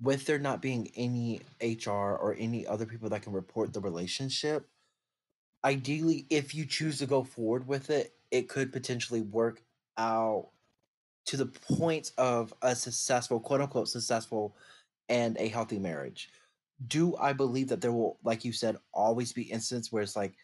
[0.00, 4.66] with there not being any HR or any other people that can report the relationship,
[5.64, 9.62] ideally, if you choose to go forward with it, it could potentially work
[9.96, 10.48] out
[11.26, 14.56] to the point of a successful, quote unquote, successful
[15.08, 16.30] and a healthy marriage.
[16.86, 20.34] Do I believe that there will, like you said, always be instances where it's like,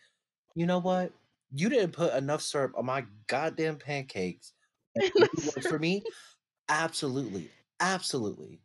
[0.55, 1.13] you know what?
[1.55, 4.53] You didn't put enough syrup on my goddamn pancakes.
[5.69, 6.03] for me?
[6.69, 7.51] Absolutely.
[7.81, 8.61] Absolutely.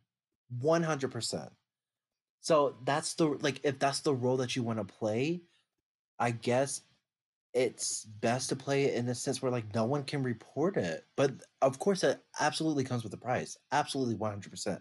[0.60, 1.50] 100%.
[2.40, 5.42] So that's the like if that's the role that you want to play,
[6.18, 6.82] I guess
[7.54, 11.04] it's best to play it in a sense where like no one can report it.
[11.16, 13.56] But of course that absolutely comes with a price.
[13.70, 14.80] Absolutely 100%.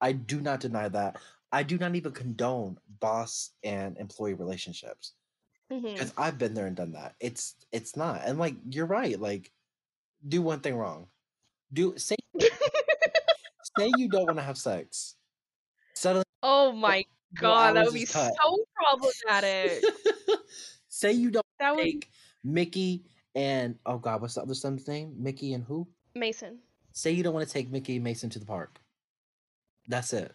[0.00, 1.16] I do not deny that.
[1.52, 5.14] I do not even condone boss and employee relationships
[5.72, 5.92] mm-hmm.
[5.92, 7.14] because I've been there and done that.
[7.20, 8.22] It's it's not.
[8.24, 9.18] And like you're right.
[9.18, 9.50] Like
[10.26, 11.06] do one thing wrong.
[11.72, 12.16] Do say
[13.78, 15.16] say you don't want to have sex.
[15.94, 18.32] Suddenly oh my god, that would be cut.
[18.42, 19.82] so problematic.
[20.88, 22.10] say you don't That would take
[22.44, 25.14] Mickey and oh god, what's the other son's name?
[25.18, 25.88] Mickey and who?
[26.14, 26.58] Mason.
[26.92, 28.80] Say you don't want to take Mickey and Mason to the park.
[29.86, 30.34] That's it.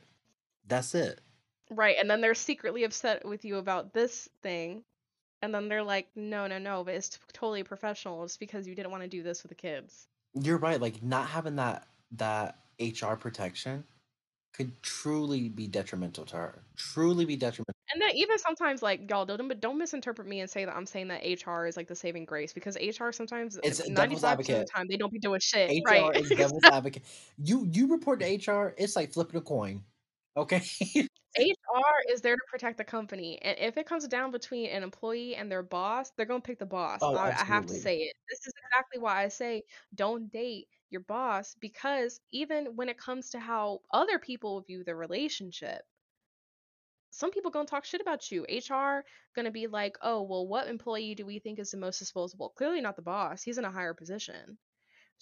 [0.67, 1.21] That's it.
[1.69, 4.83] Right, and then they're secretly upset with you about this thing.
[5.41, 8.23] And then they're like, no, no, no, but it's t- totally professional.
[8.23, 10.07] It's because you didn't want to do this with the kids.
[10.41, 10.79] You're right.
[10.79, 13.83] Like not having that that HR protection
[14.53, 16.63] could truly be detrimental to her.
[16.77, 17.73] Truly be detrimental.
[17.91, 20.85] And then even sometimes, like y'all don't, but don't misinterpret me and say that I'm
[20.85, 24.23] saying that HR is like the saving grace because HR sometimes, It's ninety devil's percent
[24.23, 24.67] of advocate.
[24.67, 25.69] the time, they don't be doing shit.
[25.69, 26.15] HR right?
[26.17, 27.03] is devil's advocate.
[27.37, 29.83] You you report to HR, it's like flipping a coin.
[30.35, 30.63] Okay.
[31.37, 35.35] HR is there to protect the company, and if it comes down between an employee
[35.35, 36.99] and their boss, they're gonna pick the boss.
[37.01, 38.15] oh, I, I have to say it.
[38.29, 39.63] This is exactly why I say
[39.95, 44.95] don't date your boss because even when it comes to how other people view the
[44.95, 45.81] relationship,
[47.09, 48.45] some people gonna talk shit about you.
[48.47, 49.03] HR
[49.35, 52.49] gonna be like, oh well, what employee do we think is the most disposable?
[52.49, 53.41] Clearly not the boss.
[53.41, 54.57] He's in a higher position.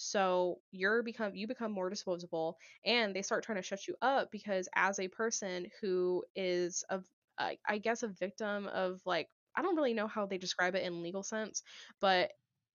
[0.02, 4.32] So you're become you become more disposable, and they start trying to shut you up
[4.32, 7.06] because as a person who is of
[7.38, 10.84] I I guess a victim of like I don't really know how they describe it
[10.84, 11.62] in legal sense,
[12.00, 12.32] but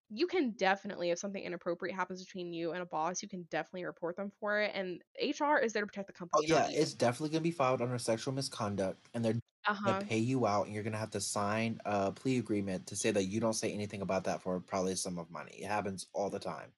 [0.09, 3.85] you can definitely if something inappropriate happens between you and a boss, you can definitely
[3.85, 4.71] report them for it.
[4.75, 7.51] And HR is there to protect the company Oh company, yeah, it's definitely gonna be
[7.51, 11.11] filed under sexual misconduct, and they're Uh gonna pay you out, and you're gonna have
[11.13, 14.61] to sign a plea agreement to say that you don't say anything about that for
[14.61, 15.53] probably a sum of money.
[15.63, 16.75] It happens all the time.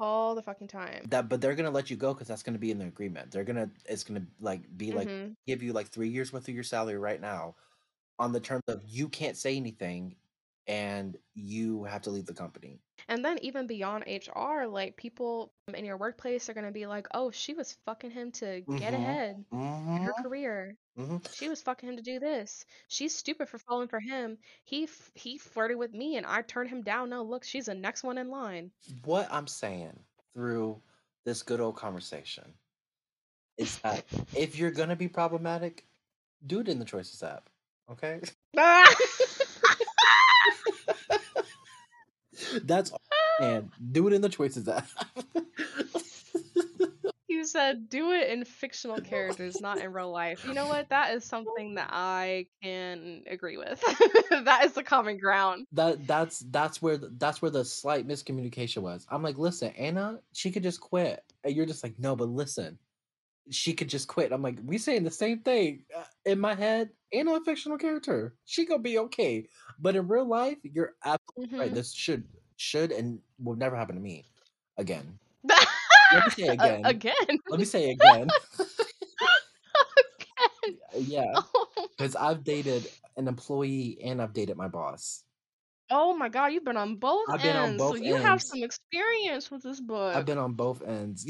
[0.00, 1.08] All the fucking time.
[1.08, 3.30] That, but they're gonna let you go because that's gonna be in the agreement.
[3.30, 6.54] They're gonna, it's gonna like be like hmm give you like three years worth of
[6.54, 7.56] your salary right now,
[8.18, 10.16] on the terms of you can't say anything,
[10.66, 12.80] and you have to leave the company.
[13.08, 17.30] And then even beyond HR, like people in your workplace are gonna be like, "Oh,
[17.30, 18.94] she was fucking him to get Mm-hmm.
[18.94, 19.44] ahead
[19.96, 20.22] in her Mm-hmm.
[20.22, 20.76] career.
[20.98, 21.16] Mm-hmm.
[21.30, 22.64] She was fucking him to do this.
[22.88, 24.38] She's stupid for falling for him.
[24.64, 27.10] He f- he flirted with me and I turned him down.
[27.10, 28.72] Now look, she's the next one in line."
[29.04, 29.98] What I'm saying
[30.32, 30.80] through
[31.24, 32.54] this good old conversation
[33.56, 34.04] is that
[34.36, 35.84] if you're gonna be problematic,
[36.46, 37.48] do it in the Choices app.
[37.90, 38.20] Okay,
[38.56, 38.94] Ah!
[42.64, 42.92] That's.
[42.92, 43.44] Ah.
[43.44, 44.86] And do it in the Choices app.
[47.40, 50.44] you said do it in fictional characters, not in real life.
[50.44, 50.90] You know what?
[50.90, 53.80] That is something that I can agree with.
[54.44, 55.66] that is the common ground.
[55.72, 59.06] that that's that's where the, that's where the slight miscommunication was.
[59.10, 62.78] I'm like, listen, Anna, she could just quit, and you're just like, no, but listen,
[63.50, 64.32] she could just quit.
[64.32, 66.90] I'm like, we saying the same thing Uh, in my head.
[67.12, 69.46] Anna, a fictional character, she gonna be okay,
[69.80, 71.68] but in real life, you're absolutely right.
[71.70, 72.24] hmm This should
[72.56, 74.24] should and will never happen to me
[74.76, 75.18] again.
[76.12, 76.82] Let me say again.
[76.84, 77.14] Again.
[77.48, 78.28] Let me say again.
[80.18, 80.78] Again.
[81.08, 81.88] yeah, Oh.
[81.96, 85.24] because I've dated an employee and I've dated my boss.
[85.90, 87.82] Oh my god, you've been on both I've been on ends.
[87.82, 90.14] So both you have some experience with this book.
[90.14, 91.24] I've been on both ends.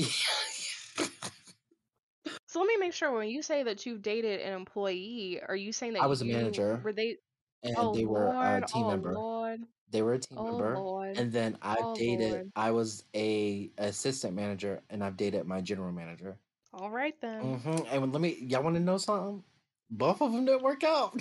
[2.60, 5.72] So let me make sure when you say that you've dated an employee, are you
[5.72, 6.82] saying that I was a you manager.
[6.82, 7.16] were they
[7.62, 9.14] and Oh they were a Lord, team oh member.
[9.14, 10.74] Lord, They were a team oh member.
[10.74, 12.52] Lord, And then I've oh dated.
[12.54, 16.36] I was a assistant manager, and I've dated my general manager.
[16.74, 17.40] All right then.
[17.40, 18.36] hmm And let me.
[18.40, 19.42] Y'all want to know something?
[19.90, 21.18] Both of them didn't work out.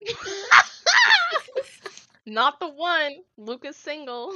[2.26, 3.16] Not the one.
[3.36, 4.34] Lucas single.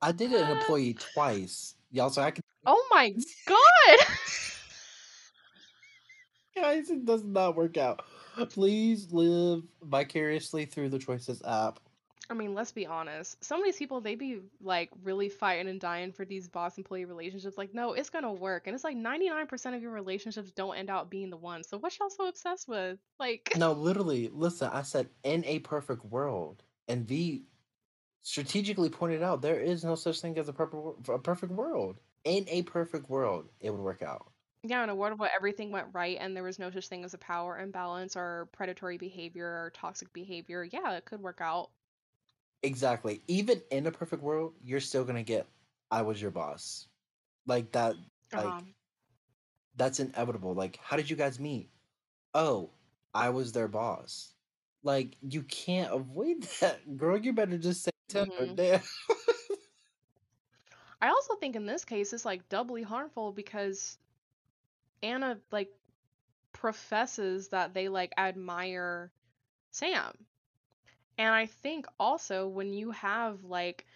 [0.00, 2.10] I dated an employee twice, y'all.
[2.10, 2.42] So I can.
[2.66, 3.14] Oh my
[3.46, 3.98] god.
[6.56, 8.02] Guys, it does not work out.
[8.50, 11.80] Please live vicariously through the Choices app.
[12.30, 13.42] I mean, let's be honest.
[13.42, 17.04] Some of these people, they be like really fighting and dying for these boss employee
[17.04, 17.58] relationships.
[17.58, 18.66] Like, no, it's gonna work.
[18.66, 21.64] And it's like 99% of your relationships don't end out being the one.
[21.64, 22.98] So what y'all so obsessed with?
[23.18, 26.62] Like, No, literally, listen, I said in a perfect world.
[26.86, 27.46] And V
[28.22, 31.98] strategically pointed out there is no such thing as a perfect a perfect world.
[32.24, 34.32] In a perfect world, it would work out.
[34.62, 37.14] yeah, in a world where everything went right and there was no such thing as
[37.14, 41.70] a power imbalance or predatory behavior or toxic behavior, yeah, it could work out.
[42.62, 43.22] Exactly.
[43.26, 45.46] Even in a perfect world, you're still gonna get
[45.90, 46.88] I was your boss.
[47.46, 47.96] Like that
[48.32, 48.74] like Um,
[49.74, 50.54] that's inevitable.
[50.54, 51.70] Like, how did you guys meet?
[52.34, 52.72] Oh,
[53.14, 54.34] I was their boss.
[54.84, 56.96] Like, you can't avoid that.
[56.98, 58.58] Girl, you better just say tell her, mhm.
[61.02, 63.98] I also think in this case it's like doubly harmful because
[65.02, 65.70] Anna like
[66.52, 69.12] professes that they like admire
[69.70, 70.26] Sam.
[71.18, 73.86] And I think also when you have like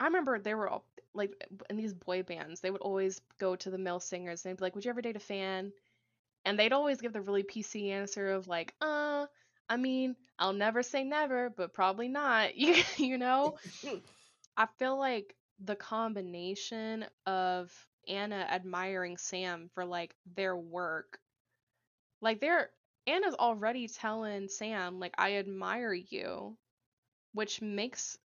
[0.00, 1.32] I remember there were all- like
[1.70, 4.64] in these boy bands, they would always go to the male singers and they'd be
[4.64, 5.72] like, "Would you ever date a fan?"
[6.44, 9.26] And they'd always give the really PC answer of like, "Uh,
[9.68, 13.56] I mean, I'll never say never, but probably not." You you know?
[14.56, 17.72] I feel like the combination of
[18.08, 21.20] Anna admiring Sam for like their work,
[22.20, 22.70] like they're
[23.06, 26.56] Anna's already telling Sam like I admire you,
[27.32, 28.18] which makes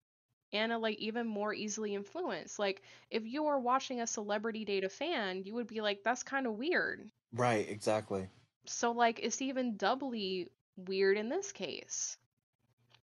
[0.53, 2.59] Anna like even more easily influenced.
[2.59, 6.23] Like if you were watching a celebrity date a fan, you would be like that's
[6.23, 7.11] kind of weird.
[7.33, 8.29] right, exactly.
[8.66, 12.16] So like it's even doubly weird in this case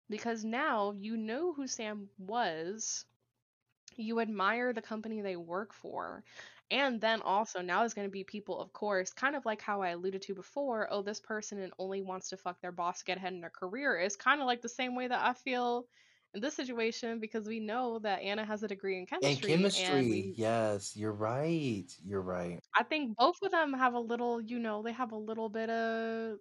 [0.09, 3.05] because now you know who Sam was
[3.99, 6.23] you admire the company they work for.
[6.71, 9.81] And then also now there's going to be people, of course, kind of like how
[9.81, 10.87] I alluded to before.
[10.91, 13.49] Oh, this person and only wants to fuck their boss to get ahead in their
[13.49, 13.97] career.
[13.99, 15.87] It's kind of like the same way that I feel
[16.33, 20.09] in this situation because we know that Anna has a degree in And chemistry, and
[20.09, 21.89] chemistry, we yes, you're right.
[22.03, 22.61] You're right.
[22.75, 25.69] I think both of them have a little, you know, they have a little bit
[25.69, 26.39] of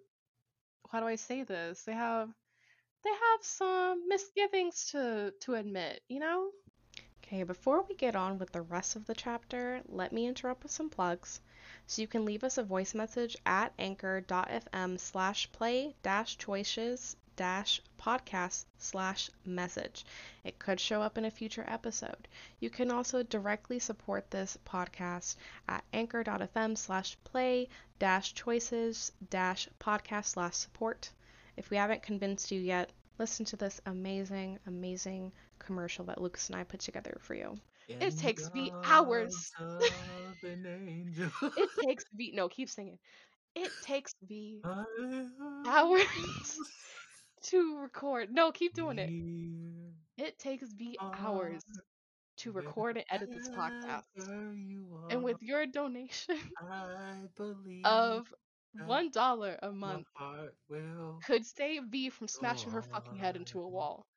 [0.91, 1.83] how do I say this?
[1.85, 2.33] They have
[3.03, 6.51] they have some misgivings to to admit, you know?
[7.31, 10.71] Okay, before we get on with the rest of the chapter, let me interrupt with
[10.71, 11.41] some plugs.
[11.85, 17.83] So you can leave us a voice message at anchor.fm slash play dash choices dash
[17.99, 20.05] podcast slash message.
[20.43, 22.27] It could show up in a future episode.
[22.59, 25.35] You can also directly support this podcast
[25.67, 31.11] at anchor.fm slash play dash choices dash podcast slash support.
[31.57, 32.89] If we haven't convinced you yet,
[33.19, 35.31] listen to this amazing, amazing
[35.69, 37.59] commercial that Lucas and I put together for you.
[37.99, 39.53] It takes me hours.
[39.81, 41.51] an.
[41.55, 42.99] It takes me no, keep singing.
[43.55, 44.65] It takes me
[45.65, 46.61] hours
[47.43, 48.31] to record.
[48.31, 49.13] No, keep doing it.
[50.17, 51.65] It takes me hours
[52.37, 54.33] to record and edit this podcast.
[55.09, 56.53] And with your donation
[57.85, 58.33] of
[58.73, 60.07] one dollar a month
[61.25, 64.08] could save V from smashing her fucking head into a wall.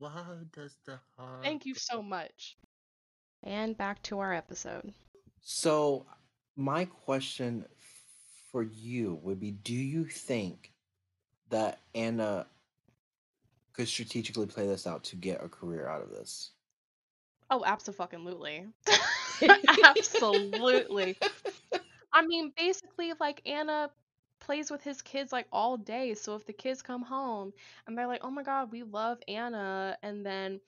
[0.00, 2.56] Why does the heart Thank you so much.
[3.42, 4.94] And back to our episode.
[5.42, 6.06] So,
[6.56, 7.66] my question
[8.50, 10.72] for you would be Do you think
[11.50, 12.46] that Anna
[13.74, 16.52] could strategically play this out to get a career out of this?
[17.50, 18.68] Oh, absolutely.
[19.84, 21.18] absolutely.
[22.12, 23.90] I mean, basically, like Anna
[24.40, 26.14] plays with his kids like all day.
[26.14, 27.52] So if the kids come home
[27.86, 30.60] and they're like, "Oh my God, we love Anna," and then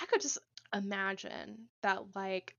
[0.00, 0.38] I could just
[0.74, 2.56] imagine that like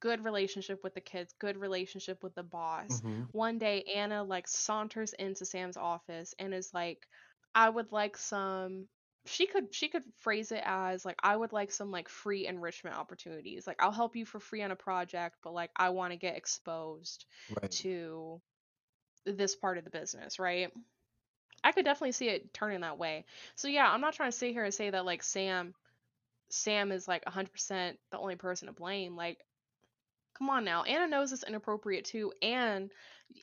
[0.00, 3.02] good relationship with the kids, good relationship with the boss.
[3.02, 3.28] Mhm.
[3.32, 7.06] One day Anna like saunters into Sam's office and is like,
[7.54, 8.88] "I would like some."
[9.26, 12.96] She could she could phrase it as like I would like some like free enrichment
[12.96, 13.66] opportunities.
[13.66, 16.36] Like I'll help you for free on a project, but like I want to get
[16.36, 17.82] exposed Right.
[17.82, 18.40] to
[19.36, 20.72] this part of the business, right?
[21.62, 23.24] I could definitely see it turning that way.
[23.56, 25.74] So yeah, I'm not trying to sit here and say that like Sam
[26.50, 29.16] Sam is like 100% the only person to blame.
[29.16, 29.44] Like
[30.38, 30.84] come on now.
[30.84, 32.90] Anna knows it's inappropriate too and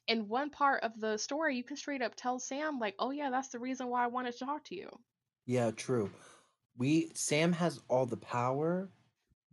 [0.08, 3.30] in one part of the story you can straight up tell Sam like, "Oh yeah,
[3.30, 4.89] that's the reason why I wanted to talk to you."
[5.45, 6.10] Yeah, true.
[6.78, 8.89] We Sam has all the power,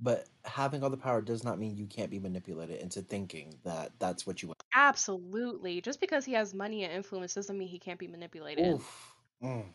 [0.02, 3.92] but having all the power does not mean you can't be manipulated into thinking that
[4.00, 4.60] that's what you want.
[4.74, 5.80] Absolutely.
[5.80, 8.66] Just because he has money and influence doesn't mean he can't be manipulated.
[8.66, 9.14] Oof.
[9.42, 9.66] Mm.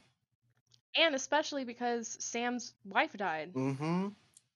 [0.98, 3.54] And especially because Sam's wife died.
[3.54, 4.10] Mm-hmm.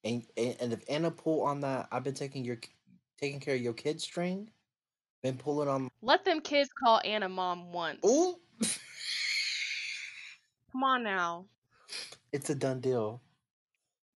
[0.04, 2.58] And, and and if Anna pull on that, I've been taking your
[3.20, 4.50] taking care of your kids string.
[5.24, 5.90] Been pulling on.
[6.02, 8.00] Let them kids call Anna mom once.
[8.06, 8.36] Ooh.
[10.72, 11.46] Come on now.
[12.34, 13.22] it's a done deal.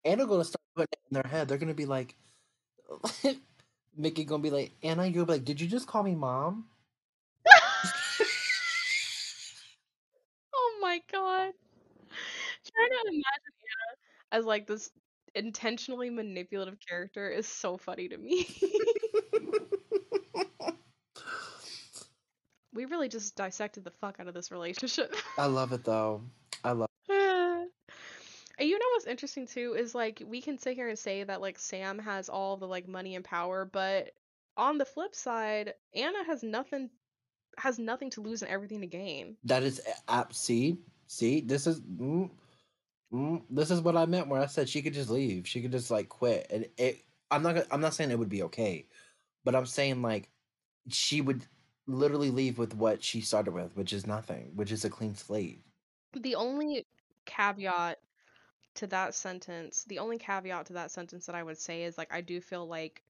[0.06, 1.47] Anna gonna start putting it in their head.
[1.47, 2.16] They're gonna be like,
[3.97, 6.66] Mickey gonna be like, Anna, you'll be like, did you just call me mom?
[10.54, 11.54] oh my god.
[12.76, 13.24] Trying to imagine
[13.62, 13.97] Anna
[14.32, 14.89] as like this
[15.36, 18.47] intentionally manipulative character is so funny to me.
[22.74, 25.16] we really just dissected the fuck out of this relationship.
[25.38, 26.22] I love it though.
[26.64, 26.89] I love.
[29.04, 32.30] What's interesting too is like we can sit here and say that like Sam has
[32.30, 34.12] all the like money and power, but
[34.56, 36.89] on the flip side, Anna has nothing
[37.58, 39.36] has nothing to lose and everything to gain.
[39.43, 40.34] That is app.
[40.34, 40.78] See,
[41.08, 42.30] see, this is mm,
[43.14, 45.49] mm, this is what I meant where I said she could just leave.
[45.49, 47.04] She could just like quit, and it.
[47.30, 47.56] I'm not.
[47.56, 48.88] gonna- I'm not saying it would be okay,
[49.43, 50.30] but I'm saying like
[50.88, 51.45] she would
[51.88, 55.62] literally leave with what she started with, which is nothing, which is a clean slate.
[56.14, 56.86] The only
[57.26, 57.99] caveat
[58.76, 62.12] to that sentence, the only caveat to that sentence that I would say is like
[62.14, 63.04] I do feel like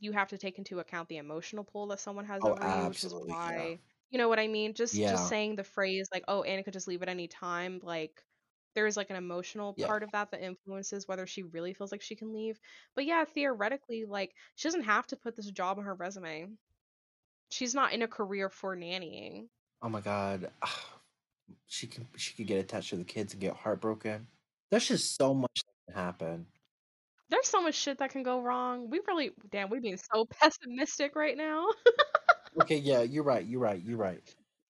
[0.00, 2.86] you have to take into account the emotional pull that someone has Oh, over you,
[2.86, 3.66] which is absolutely, yeah.
[3.66, 3.80] why
[4.10, 4.74] you know what I mean.
[4.74, 5.08] Just Yeah.
[5.08, 8.24] just saying the phrase like, "Oh, Anna could just leave at any time," like
[8.74, 12.02] there is like an emotional part of that that influences whether she really feels like
[12.02, 12.58] she can leave.
[12.94, 16.56] But yeah, theoretically, like she doesn't have to put this job on her resume.
[17.48, 19.48] She's not in a career for nannying.
[19.82, 20.50] Oh my god,
[21.66, 24.26] she can she could get attached to the kids and get heartbroken.
[24.70, 26.46] There's just so much that can happen.
[27.30, 28.90] There's so much shit that can go wrong.
[28.90, 31.68] We really, damn, we being so pessimistic right now.
[32.62, 33.44] Okay, yeah, you're right.
[33.44, 33.82] You're right.
[33.82, 34.22] You're right.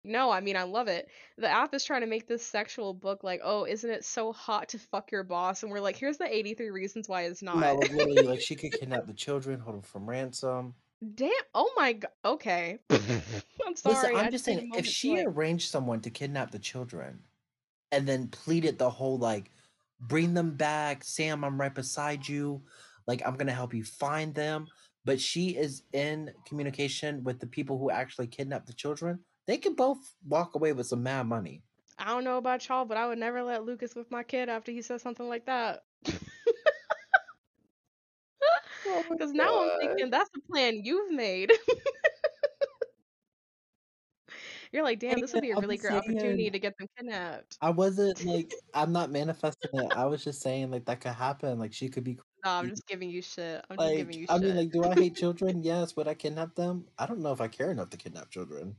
[0.05, 1.07] No, I mean I love it.
[1.37, 4.69] The app is trying to make this sexual book like, oh, isn't it so hot
[4.69, 5.63] to fuck your boss?
[5.63, 7.59] And we're like, here's the 83 reasons why it's not.
[7.59, 10.73] No, like literally, like she could kidnap the children, hold them from ransom.
[11.15, 11.31] Damn.
[11.53, 12.11] Oh my god.
[12.23, 12.79] Okay.
[12.89, 13.95] I'm sorry.
[13.95, 17.19] Listen, I I'm just saying, if she like- arranged someone to kidnap the children,
[17.91, 19.51] and then pleaded the whole like,
[19.99, 22.61] bring them back, Sam, I'm right beside you,
[23.07, 24.67] like I'm gonna help you find them.
[25.05, 29.19] But she is in communication with the people who actually kidnapped the children.
[29.47, 31.61] They can both walk away with some mad money.
[31.99, 34.71] I don't know about y'all, but I would never let Lucas with my kid after
[34.71, 35.83] he says something like that.
[38.93, 41.51] Oh because now I'm thinking that's the plan you've made.
[44.71, 47.57] You're like, damn, this would be a really great opportunity to get them kidnapped.
[47.61, 49.93] I wasn't like I'm not manifesting it.
[49.95, 51.59] I was just saying like that could happen.
[51.59, 53.63] Like she could be No, I'm just giving you shit.
[53.69, 54.31] I'm just like giving you shit.
[54.31, 54.43] I shit.
[54.43, 55.61] mean like do I hate children?
[55.61, 55.95] Yes.
[55.95, 56.85] Would I kidnap them?
[56.97, 58.75] I don't know if I care enough to kidnap children.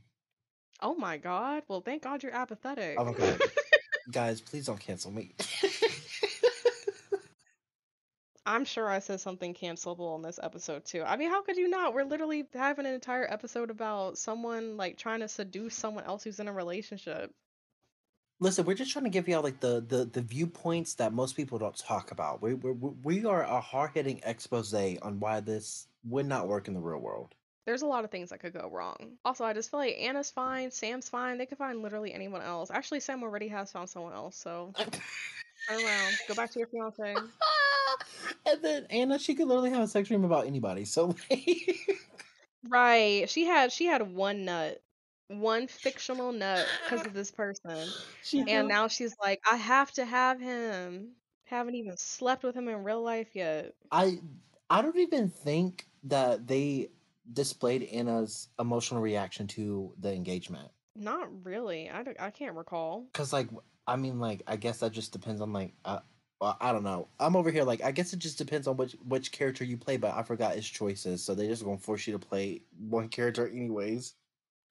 [0.81, 1.63] oh my god.
[1.69, 2.97] Well, thank God you're apathetic.
[2.99, 3.41] Oh my god.
[4.11, 5.33] Guys, please don't cancel me.
[8.45, 11.03] I'm sure I said something cancelable in this episode too.
[11.03, 11.93] I mean, how could you not?
[11.93, 16.39] We're literally having an entire episode about someone like trying to seduce someone else who's
[16.39, 17.33] in a relationship.
[18.39, 21.57] Listen, we're just trying to give y'all like the the, the viewpoints that most people
[21.57, 22.41] don't talk about.
[22.41, 26.75] We we we are a hard hitting expose on why this would not work in
[26.75, 27.33] the real world.
[27.65, 29.17] There's a lot of things that could go wrong.
[29.25, 31.39] Also, I just feel like Anna's fine, Sam's fine.
[31.39, 32.69] They could find literally anyone else.
[32.69, 36.13] Actually, Sam already has found someone else, so turn around.
[36.27, 37.15] Go back to your fiance.
[38.45, 40.85] and then Anna, she could literally have a sex dream about anybody.
[40.85, 41.79] So like,
[42.67, 43.29] Right.
[43.29, 44.81] She had she had one nut.
[45.27, 47.87] One fictional nut because of this person.
[48.23, 51.09] she And had- now she's like, I have to have him.
[51.45, 53.73] Haven't even slept with him in real life yet.
[53.91, 54.19] I
[54.69, 56.89] I don't even think that they
[57.33, 60.69] displayed Anna's emotional reaction to the engagement.
[60.95, 61.89] Not really.
[61.89, 63.05] I, don't- I can't recall.
[63.13, 63.47] Cause like
[63.87, 65.99] I mean like I guess that just depends on like uh,
[66.41, 67.07] well, I don't know.
[67.19, 69.97] I'm over here like I guess it just depends on which which character you play,
[69.97, 73.47] but I forgot his choices, so they just gonna force you to play one character
[73.47, 74.13] anyways.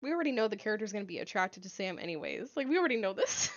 [0.05, 2.51] We already know the character's going to be attracted to Sam anyways.
[2.55, 3.49] Like, we already know this.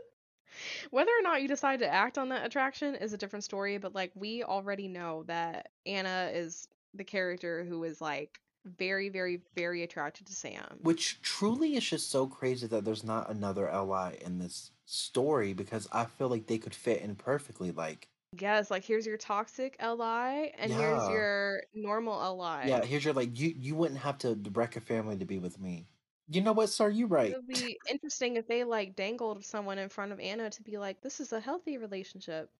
[0.90, 3.94] Whether or not you decide to act on that attraction is a different story, but
[3.94, 9.82] like, we already know that Anna is the character who is like very, very, very
[9.82, 10.78] attracted to Sam.
[10.82, 15.88] Which truly is just so crazy that there's not another LI in this story because
[15.92, 17.72] I feel like they could fit in perfectly.
[17.72, 18.08] Like,
[18.38, 22.68] Yes, like here's your toxic LI and here's your normal LI.
[22.68, 25.58] yeah, here's your like you you wouldn't have to wreck a family to be with
[25.60, 25.86] me.
[26.28, 26.88] You know what, sir?
[26.88, 27.30] You're right.
[27.30, 30.76] It would be interesting if they like dangled someone in front of Anna to be
[30.76, 32.50] like, this is a healthy relationship.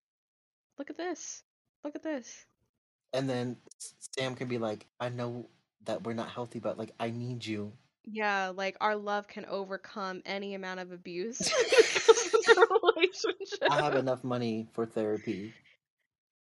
[0.79, 1.43] Look at this.
[1.85, 2.47] Look at this.
[3.13, 3.57] And then
[4.17, 5.49] Sam can be like, I know
[5.85, 7.73] that we're not healthy, but like I need you.
[8.05, 13.71] Yeah, like our love can overcome any amount of abuse because of the relationship.
[13.71, 15.53] I have enough money for therapy.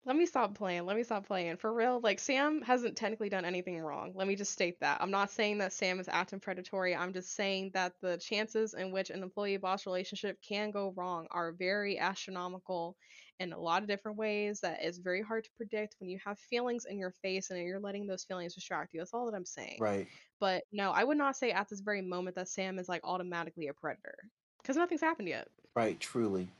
[0.05, 0.85] Let me stop playing.
[0.85, 1.55] Let me stop playing.
[1.55, 4.11] For real, like Sam hasn't technically done anything wrong.
[4.13, 5.01] Let me just state that.
[5.01, 6.93] I'm not saying that Sam is acting predatory.
[6.93, 11.27] I'm just saying that the chances in which an employee boss relationship can go wrong
[11.31, 12.97] are very astronomical
[13.39, 16.37] in a lot of different ways that is very hard to predict when you have
[16.39, 18.99] feelings in your face and you're letting those feelings distract you.
[18.99, 19.77] That's all that I'm saying.
[19.79, 20.07] Right.
[20.39, 23.67] But no, I would not say at this very moment that Sam is like automatically
[23.67, 24.15] a predator
[24.61, 25.47] because nothing's happened yet.
[25.75, 25.99] Right.
[25.99, 26.47] Truly.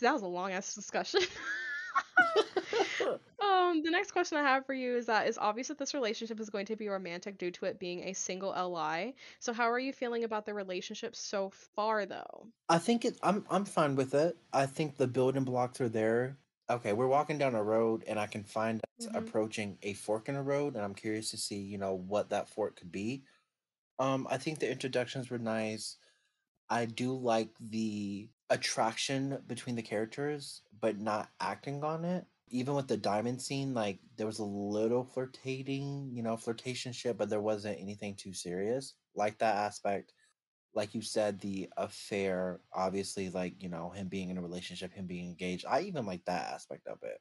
[0.00, 1.20] That was a long ass discussion.
[3.40, 6.40] um, the next question I have for you is that it's obvious that this relationship
[6.40, 9.14] is going to be romantic due to it being a single LI.
[9.40, 12.52] So how are you feeling about the relationship so far though?
[12.68, 14.38] I think it I'm I'm fine with it.
[14.52, 16.38] I think the building blocks are there.
[16.70, 19.14] Okay, we're walking down a road and I can find us Mhm.
[19.14, 22.48] approaching a fork in a road and I'm curious to see, you know, what that
[22.48, 23.24] fork could be.
[24.00, 25.98] Um I think the introductions were nice.
[26.70, 32.26] I do like the attraction between the characters, but not acting on it.
[32.48, 37.16] Even with the diamond scene, like there was a little flirtating, you know, flirtation shit,
[37.18, 38.94] but there wasn't anything too serious.
[39.14, 40.12] Like that aspect.
[40.74, 45.06] Like you said, the affair, obviously, like, you know, him being in a relationship, him
[45.06, 45.64] being engaged.
[45.68, 47.20] I even like that aspect of it.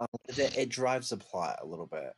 [0.00, 2.12] Um, it, it drives the plot a little bit.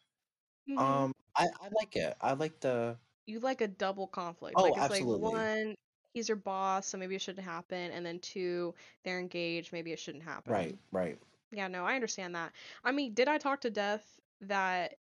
[0.68, 0.78] Mhm.
[0.78, 2.16] Um, I, I like it.
[2.20, 4.54] I like the you like a double conflict.
[4.56, 5.30] Oh, like it's absolutely.
[5.30, 5.74] like one,
[6.14, 8.74] he's your boss, so maybe it shouldn't happen, and then two,
[9.04, 10.52] they're engaged, maybe it shouldn't happen.
[10.52, 11.18] right, right.
[11.52, 12.52] Yeah, no, I understand that.
[12.84, 14.04] I mean, did I talk to Death
[14.42, 14.94] that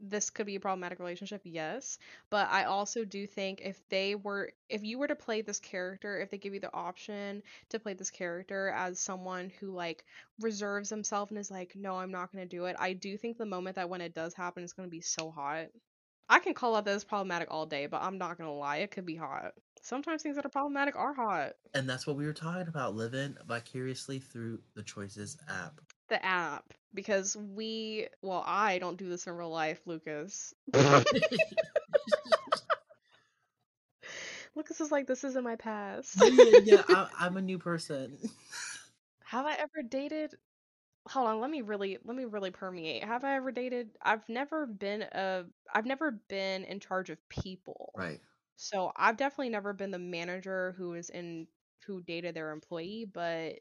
[0.00, 1.42] this could be a problematic relationship?
[1.44, 1.98] Yes.
[2.30, 6.20] But I also do think if they were if you were to play this character,
[6.20, 10.04] if they give you the option to play this character as someone who like
[10.40, 13.38] reserves himself and is like, "No, I'm not going to do it." I do think
[13.38, 15.68] the moment that when it does happen it's going to be so hot.
[16.28, 18.78] I can call out that it's problematic all day, but I'm not going to lie,
[18.78, 19.54] it could be hot.
[19.84, 21.52] Sometimes things that are problematic are hot.
[21.74, 25.78] And that's what we were talking about, living vicariously through the Choices app.
[26.08, 30.54] the app because we well i don't do this in real life lucas
[34.54, 38.16] lucas is like this is in my past yeah, yeah I, I'm a new person.
[39.24, 40.34] have i ever dated
[41.08, 44.66] hold on let me really let me really permeate have i ever dated i've never
[44.66, 48.20] been a i've never been in charge of people Right.
[48.56, 51.46] So i've definitely never been the manager who is in
[51.86, 53.56] who dated their employee but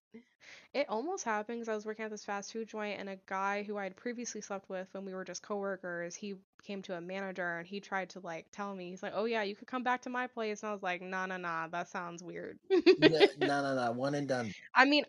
[0.74, 3.64] it almost happened because I was working at this fast food joint, and a guy
[3.64, 7.02] who I had previously slept with when we were just coworkers, he came to a
[7.02, 9.84] manager and he tried to like tell me, he's like, "Oh yeah, you could come
[9.84, 12.60] back to my place," and I was like, "Nah, nah, nah, that sounds weird."
[12.98, 13.92] Yeah, no, no, no.
[13.92, 14.54] One and done.
[14.76, 15.06] I mean,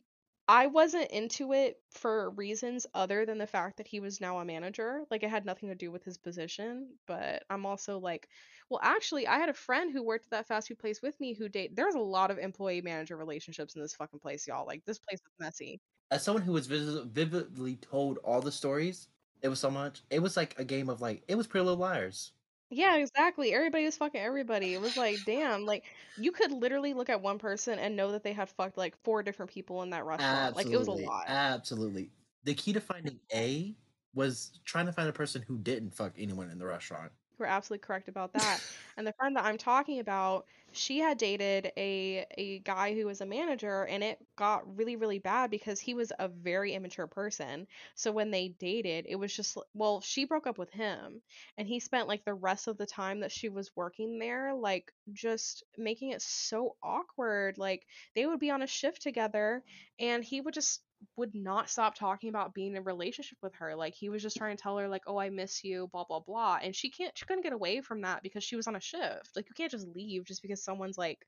[0.46, 4.44] I wasn't into it for reasons other than the fact that he was now a
[4.44, 5.04] manager.
[5.10, 8.28] Like it had nothing to do with his position, but I'm also like,
[8.68, 11.32] well, actually, I had a friend who worked at that fast food place with me
[11.34, 11.74] who date.
[11.74, 14.66] There's a lot of employee manager relationships in this fucking place, y'all.
[14.66, 15.80] Like this place is messy.
[16.10, 19.08] As someone who was vis- vividly told all the stories,
[19.42, 20.02] it was so much.
[20.10, 22.32] It was like a game of like it was Pretty Little Liars.
[22.74, 23.52] Yeah, exactly.
[23.54, 24.74] Everybody was fucking everybody.
[24.74, 25.84] It was like, damn, like
[26.16, 29.22] you could literally look at one person and know that they had fucked like four
[29.22, 30.56] different people in that restaurant.
[30.56, 31.24] Like it was a lot.
[31.28, 32.10] absolutely.
[32.44, 33.76] The key to finding A
[34.14, 37.12] was trying to find a person who didn't fuck anyone in the restaurant.
[37.38, 38.60] You're absolutely correct about that.
[38.96, 43.20] And the friend that I'm talking about, she had dated a a guy who was
[43.20, 47.66] a manager and it got really really bad because he was a very immature person.
[47.96, 51.22] So when they dated, it was just well, she broke up with him
[51.58, 54.92] and he spent like the rest of the time that she was working there like
[55.12, 57.58] just making it so awkward.
[57.58, 59.62] Like they would be on a shift together
[59.98, 60.82] and he would just
[61.16, 63.74] would not stop talking about being in a relationship with her.
[63.76, 66.20] Like he was just trying to tell her like, "Oh, I miss you," blah blah
[66.20, 68.80] blah, and she can't she couldn't get away from that because she was on a
[68.80, 69.30] shift.
[69.36, 71.26] Like you can't just leave just because someone's like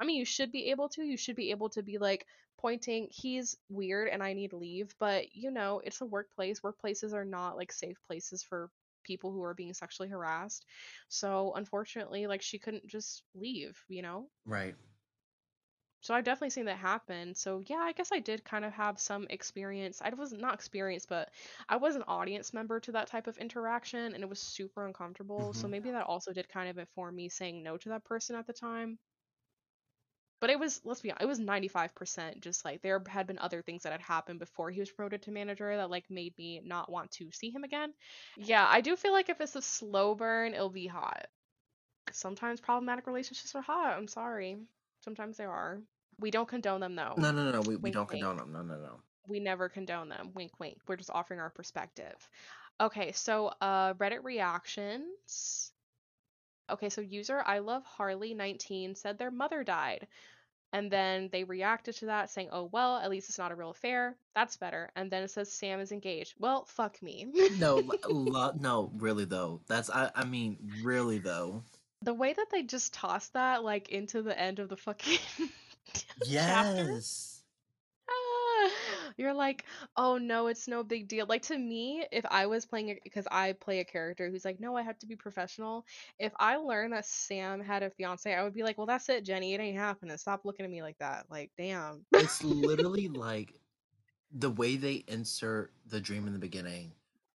[0.00, 1.02] I mean, you should be able to.
[1.02, 2.26] You should be able to be like
[2.58, 6.60] pointing, "He's weird and I need to leave." But, you know, it's a workplace.
[6.60, 8.70] Workplaces are not like safe places for
[9.04, 10.64] people who are being sexually harassed.
[11.08, 14.28] So, unfortunately, like she couldn't just leave, you know?
[14.44, 14.76] Right.
[16.06, 17.34] So I've definitely seen that happen.
[17.34, 20.00] So yeah, I guess I did kind of have some experience.
[20.00, 21.32] I was not experienced, but
[21.68, 25.52] I was an audience member to that type of interaction and it was super uncomfortable.
[25.52, 25.68] So Mhm.
[25.68, 28.52] maybe that also did kind of inform me saying no to that person at the
[28.54, 28.98] time.
[30.40, 33.60] But it was, let's be honest, it was 95% just like there had been other
[33.62, 36.90] things that had happened before he was promoted to manager that like made me not
[36.90, 37.92] want to see him again.
[38.36, 41.26] Yeah, I do feel like if it's a slow burn, it'll be hot.
[42.10, 43.96] Sometimes problematic relationships are hot.
[43.96, 44.66] I'm sorry.
[45.02, 45.84] Sometimes they are.
[46.18, 47.14] We don't condone them though.
[47.16, 47.60] No, no, no.
[47.60, 48.22] We, we don't wink.
[48.22, 48.52] condone them.
[48.52, 49.00] No, no, no.
[49.28, 50.30] We never condone them.
[50.34, 50.78] Wink, wink.
[50.86, 52.14] We're just offering our perspective.
[52.80, 55.72] Okay, so uh, Reddit reactions.
[56.70, 60.06] Okay, so user I love Harley 19 said their mother died.
[60.72, 63.70] And then they reacted to that saying, "Oh well, at least it's not a real
[63.70, 64.16] affair.
[64.34, 66.34] That's better." And then it says Sam is engaged.
[66.38, 67.28] Well, fuck me.
[67.58, 67.76] No,
[68.08, 69.60] lo- no, really though.
[69.68, 70.10] That's I.
[70.14, 71.62] I mean, really though.
[72.02, 75.18] the way that they just tossed that like into the end of the fucking.
[76.24, 77.42] Yes.
[78.08, 78.70] Ah,
[79.16, 79.64] You're like,
[79.96, 81.26] oh no, it's no big deal.
[81.26, 84.60] Like to me, if I was playing it, because I play a character who's like,
[84.60, 85.84] no, I have to be professional.
[86.18, 89.24] If I learned that Sam had a fiance, I would be like, well, that's it,
[89.24, 89.54] Jenny.
[89.54, 90.16] It ain't happening.
[90.18, 91.26] Stop looking at me like that.
[91.30, 92.04] Like, damn.
[92.12, 93.54] It's literally like
[94.32, 96.92] the way they insert the dream in the beginning,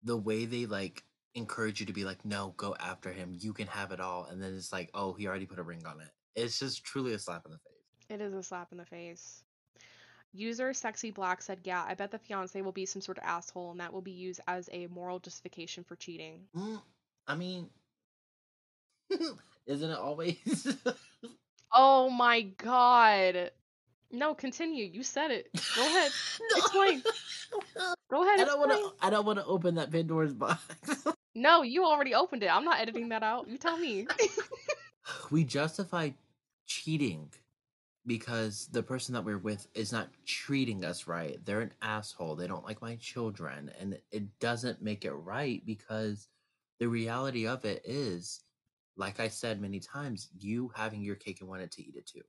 [0.03, 3.37] the way they like encourage you to be like, no, go after him.
[3.39, 4.25] You can have it all.
[4.31, 6.09] And then it's like, oh, he already put a ring on it.
[6.35, 7.76] It's just truly a slap in the face.
[8.09, 9.43] It is a slap in the face.
[10.33, 13.71] User Sexy Black said, Yeah, I bet the fiance will be some sort of asshole
[13.71, 16.43] and that will be used as a moral justification for cheating.
[16.57, 16.83] Mm,
[17.27, 17.69] I mean,
[19.67, 20.77] isn't it always?
[21.79, 23.51] Oh my god.
[24.11, 24.85] No, continue.
[24.85, 25.49] You said it.
[25.75, 26.11] Go ahead.
[26.57, 27.03] Explain.
[28.11, 28.41] Go ahead.
[28.41, 29.07] I don't want to.
[29.07, 30.63] I don't want to open that Pandora's box.
[31.35, 32.47] No, you already opened it.
[32.47, 33.47] I'm not editing that out.
[33.49, 34.07] You tell me.
[35.31, 36.11] we justify
[36.67, 37.29] cheating
[38.07, 41.45] because the person that we're with is not treating us right.
[41.45, 42.37] They're an asshole.
[42.37, 43.71] They don't like my children.
[43.81, 46.29] And it doesn't make it right because
[46.79, 48.45] the reality of it is,
[48.97, 52.23] like I said many times, you having your cake and wanting to eat it too.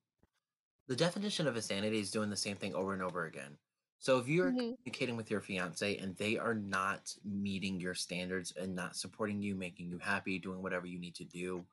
[0.88, 3.58] The definition of insanity is doing the same thing over and over again.
[4.00, 4.78] So if you're Mhm.
[4.86, 9.56] communicating with your fiance and they are not meeting your standards and not supporting you,
[9.56, 11.68] making you happy, doing whatever you need to do,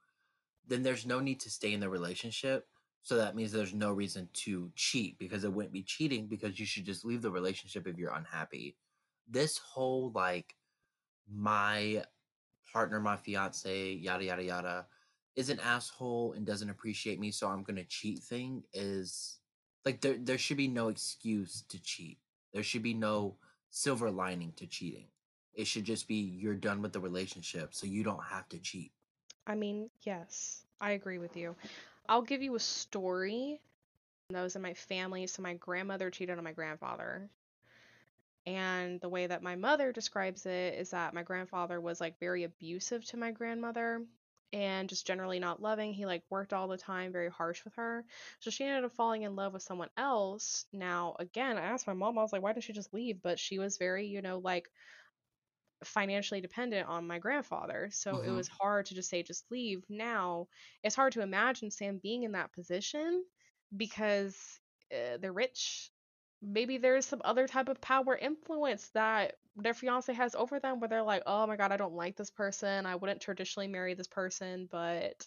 [0.67, 2.69] then there's no need to stay in the relationship.
[3.05, 6.65] So that means there's no reason to cheat because it wouldn't be cheating because you
[6.65, 8.77] should just leave the relationship if you're unhappy.
[9.29, 10.57] This whole like
[11.31, 12.03] my
[12.73, 14.87] partner, my fiance, yada yada yada,
[15.37, 19.39] is an asshole and doesn't appreciate me, so I'm gonna cheat thing is
[19.85, 22.19] like there there should be no excuse to cheat.
[22.55, 23.37] There should be no
[23.69, 25.09] silver lining to cheating.
[25.53, 28.93] It should just be you're done with the relationship, so you don't have to cheat.
[29.47, 31.55] I mean, yes, I agree with you.
[32.09, 33.61] I'll give you a story.
[34.31, 35.27] That was in my family.
[35.27, 37.31] So my grandmother cheated on my grandfather.
[38.47, 42.45] And the way that my mother describes it is that my grandfather was like very
[42.45, 44.05] abusive to my grandmother
[44.53, 45.93] and just generally not loving.
[45.95, 48.05] He like worked all the time, very harsh with her.
[48.41, 50.67] So she ended up falling in love with someone else.
[50.73, 53.23] Now, again, I asked my mom, I was like, why didn't she just leave?
[53.23, 54.71] But she was very, you know, like
[55.85, 57.91] financially dependent on my grandfather.
[57.93, 58.31] So it Mhm.
[58.31, 59.85] was hard to just say, just leave.
[59.89, 60.49] Now,
[60.83, 63.25] it's hard to imagine Sam being in that position
[63.77, 64.61] because
[64.93, 65.91] uh, they're rich.
[66.43, 70.89] Maybe there's some other type of power influence that their fiance has over them where
[70.89, 72.87] they're like, oh my God, I don't like this person.
[72.87, 75.27] I wouldn't traditionally marry this person, but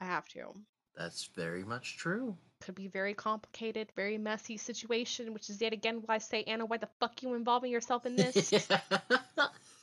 [0.00, 0.64] I have to.
[0.96, 2.38] That's very much true.
[2.66, 6.66] Could be very complicated, very messy situation, which is yet again why I say, Anna,
[6.66, 8.52] why the fuck you involving yourself in this?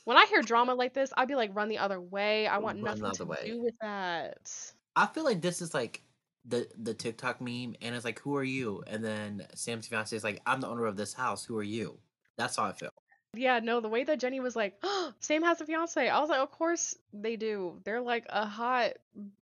[0.04, 2.46] When I hear drama like this, I'd be like, run the other way.
[2.46, 3.38] I want Run nothing to way.
[3.42, 4.72] do with that.
[4.96, 6.02] I feel like this is like
[6.44, 10.24] the the TikTok meme, and it's like, "Who are you?" And then Sam's fiance is
[10.24, 11.44] like, "I'm the owner of this house.
[11.44, 12.00] Who are you?"
[12.36, 12.90] That's how I feel.
[13.36, 16.08] Yeah, no, the way that Jenny was like, oh, Sam has a fiance.
[16.08, 17.78] I was like, of course they do.
[17.84, 18.92] They're like a hot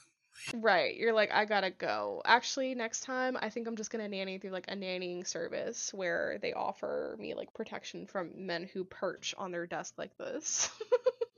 [0.55, 0.97] Right.
[0.97, 2.21] You're like, I gotta go.
[2.25, 6.39] Actually, next time, I think I'm just gonna nanny through like a nannying service where
[6.43, 10.69] they offer me like protection from men who perch on their desk like this.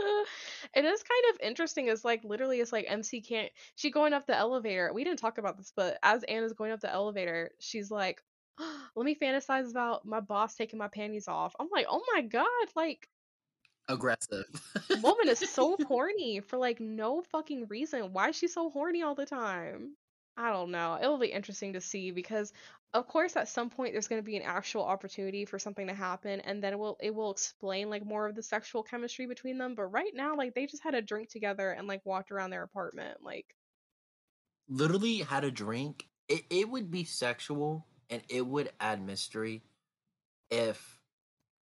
[0.74, 1.88] it is kind of interesting.
[1.88, 3.50] It's like literally, it's like MC can't.
[3.76, 4.90] She going up the elevator.
[4.92, 8.22] We didn't talk about this, but as Anna's going up the elevator, she's like,
[8.96, 12.46] "Let me fantasize about my boss taking my panties off." I'm like, "Oh my god!"
[12.76, 13.08] Like
[13.88, 14.44] Aggressive.
[15.02, 18.12] woman is so horny for like no fucking reason.
[18.12, 19.96] Why is she so horny all the time?
[20.40, 20.98] I don't know.
[21.00, 22.54] It'll be interesting to see because
[22.94, 25.92] of course at some point there's going to be an actual opportunity for something to
[25.94, 29.58] happen and then it will it will explain like more of the sexual chemistry between
[29.58, 32.48] them, but right now like they just had a drink together and like walked around
[32.48, 33.54] their apartment like
[34.66, 39.62] Literally had a drink it, it would be sexual and it would add mystery
[40.50, 40.98] if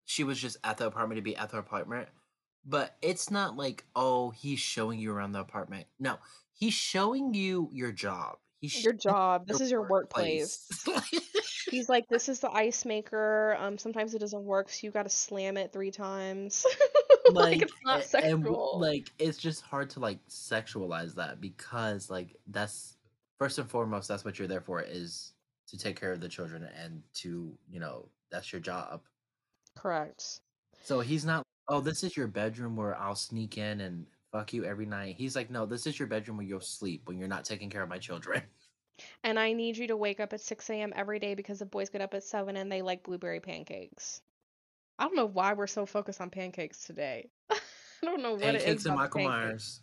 [0.05, 2.09] she was just at the apartment to be at the apartment.
[2.63, 5.87] But it's not like, oh, he's showing you around the apartment.
[5.99, 6.17] No,
[6.53, 8.37] he's showing you your job.
[8.61, 9.47] Your job.
[9.47, 10.67] This is your workplace.
[10.85, 11.65] workplace.
[11.69, 13.55] He's like, this is the ice maker.
[13.59, 16.65] Um, sometimes it doesn't work, so you got to slam it three times.
[17.31, 18.79] like, it's not a- and, sexual.
[18.79, 22.97] like it's just hard to like sexualize that because like that's
[23.37, 25.33] first and foremost that's what you're there for is
[25.67, 29.01] to take care of the children and to you know that's your job
[29.75, 30.39] Correct.
[30.83, 34.65] so he's not oh this is your bedroom where i'll sneak in and fuck you
[34.65, 37.45] every night he's like no this is your bedroom where you'll sleep when you're not
[37.45, 38.41] taking care of my children
[39.23, 40.91] And I need you to wake up at 6 a.m.
[40.95, 44.21] every day because the boys get up at 7 and they like blueberry pancakes.
[44.97, 47.29] I don't know why we're so focused on pancakes today.
[47.51, 47.57] I
[48.01, 48.63] don't know what it is.
[48.63, 49.29] pancakes and michael pancakes.
[49.29, 49.81] myers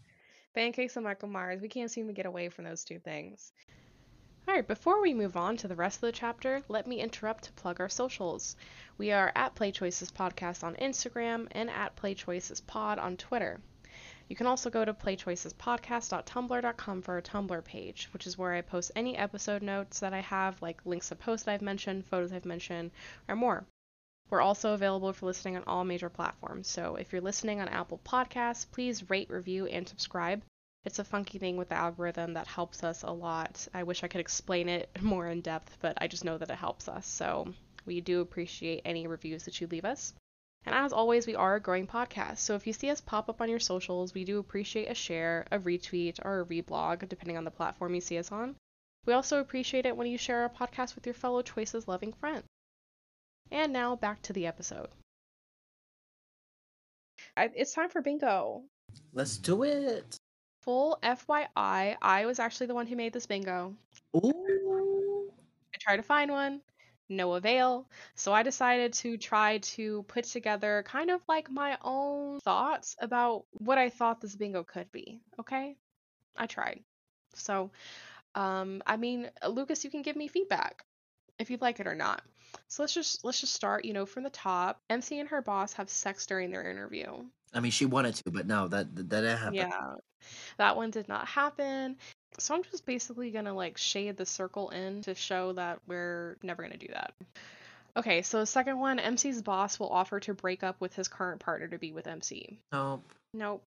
[0.54, 1.60] Pancakes and Michael Myers.
[1.60, 3.52] We can't seem to get away from those two things.
[4.46, 7.52] Alright, before we move on to the rest of the chapter, let me interrupt to
[7.54, 8.54] plug our socials.
[8.96, 13.60] We are at Play Choices Podcast on Instagram and at Play Choices Pod on Twitter.
[14.26, 18.90] You can also go to playchoicespodcast.tumblr.com for our Tumblr page, which is where I post
[18.96, 22.46] any episode notes that I have, like links to posts that I've mentioned, photos I've
[22.46, 22.90] mentioned,
[23.28, 23.66] or more.
[24.30, 28.00] We're also available for listening on all major platforms, so if you're listening on Apple
[28.04, 30.42] Podcasts, please rate, review, and subscribe.
[30.86, 33.68] It's a funky thing with the algorithm that helps us a lot.
[33.74, 36.56] I wish I could explain it more in depth, but I just know that it
[36.56, 37.06] helps us.
[37.06, 37.52] So
[37.84, 40.14] we do appreciate any reviews that you leave us.
[40.66, 42.38] And as always, we are a growing podcast.
[42.38, 45.46] So if you see us pop up on your socials, we do appreciate a share,
[45.50, 48.56] a retweet, or a reblog, depending on the platform you see us on.
[49.06, 52.46] We also appreciate it when you share our podcast with your fellow choices loving friends.
[53.50, 54.88] And now back to the episode.
[57.36, 58.62] I, it's time for bingo.
[59.12, 60.18] let's do it
[60.64, 63.74] Full FYI, I was actually the one who made this bingo.
[64.16, 65.30] Ooh.
[65.74, 66.62] I tried to find one,
[67.08, 67.86] no avail.
[68.14, 73.44] So I decided to try to put together kind of like my own thoughts about
[73.52, 75.20] what I thought this bingo could be.
[75.40, 75.76] Okay?
[76.36, 76.82] I tried.
[77.34, 77.70] So,
[78.34, 80.84] um, I mean, Lucas, you can give me feedback
[81.38, 82.22] if you'd like it or not.
[82.68, 84.80] So let's just let's just start, you know, from the top.
[84.88, 87.06] MC and her boss have sex during their interview.
[87.52, 89.94] i mean she wanted to but no that that didn't happen Yeah.
[90.56, 91.96] That one did not happen.
[92.38, 96.36] So I'm just basically going to like shade the circle in to show that we're
[96.42, 97.14] never going to do that.
[97.96, 101.40] Okay, so the second one, MC's boss will offer to break up with his current
[101.40, 102.58] partner to be with MC.
[102.72, 103.62] nope Nope.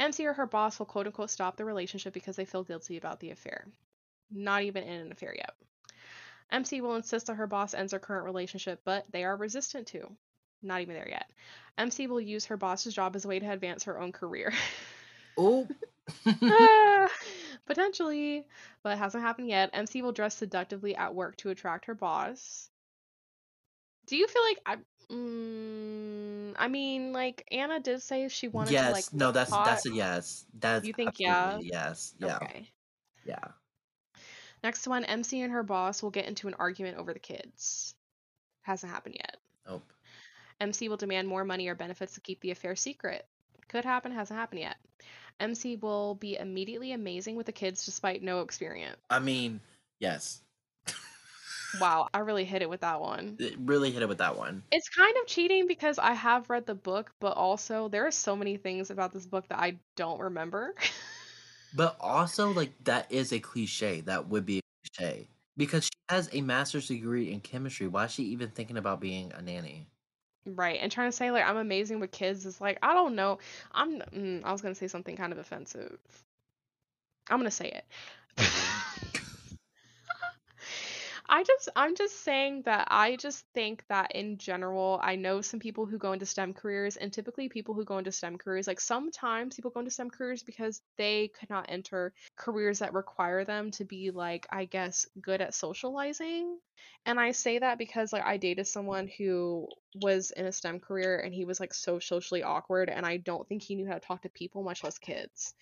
[0.00, 3.20] MC or her boss will quote unquote stop the relationship because they feel guilty about
[3.20, 3.66] the affair.
[4.32, 5.54] Not even in an affair yet.
[6.50, 10.10] MC will insist that her boss ends her current relationship, but they are resistant to.
[10.62, 11.30] Not even there yet.
[11.78, 14.52] MC will use her boss's job as a way to advance her own career.
[15.38, 15.66] oh
[16.42, 17.08] Ah,
[17.70, 18.44] Potentially,
[18.82, 19.70] but it hasn't happened yet.
[19.72, 22.68] MC will dress seductively at work to attract her boss.
[24.06, 24.76] Do you feel like I?
[25.12, 29.04] Mm, I mean, like Anna did say she wanted yes to like.
[29.04, 29.64] Yes, no that's hot.
[29.64, 31.58] that's a yes that's You think yeah?
[31.60, 32.68] yes yeah Okay.
[33.24, 33.38] yeah
[34.62, 37.94] Next one, MC and her boss will get into an argument over the kids.
[38.62, 39.36] Hasn't happened yet.
[39.66, 39.82] nope
[40.60, 43.26] MC will demand more money or benefits to keep the affair secret.
[43.68, 44.76] Could happen, hasn't happened yet.
[45.40, 48.96] MC will be immediately amazing with the kids despite no experience.
[49.10, 49.60] i mean
[49.98, 50.42] yes
[51.80, 53.36] Wow, I really hit it with that one.
[53.38, 56.66] it really hit it with that one It's kind of cheating because I have read
[56.66, 60.20] the book, but also there are so many things about this book that I don't
[60.20, 60.74] remember.
[61.72, 64.00] But also, like that is a cliche.
[64.02, 67.86] That would be a cliche because she has a master's degree in chemistry.
[67.86, 69.86] Why is she even thinking about being a nanny?
[70.46, 73.38] Right, and trying to say like I'm amazing with kids is like I don't know.
[73.72, 75.98] I'm mm, I was gonna say something kind of offensive.
[77.30, 77.84] I'm gonna say it.
[81.32, 85.60] I just I'm just saying that I just think that in general, I know some
[85.60, 88.80] people who go into STEM careers and typically people who go into STEM careers, like
[88.80, 93.70] sometimes people go into STEM careers because they could not enter careers that require them
[93.70, 96.58] to be like, I guess, good at socializing.
[97.06, 99.68] And I say that because like I dated someone who
[100.02, 103.48] was in a STEM career and he was like so socially awkward and I don't
[103.48, 105.54] think he knew how to talk to people, much less kids.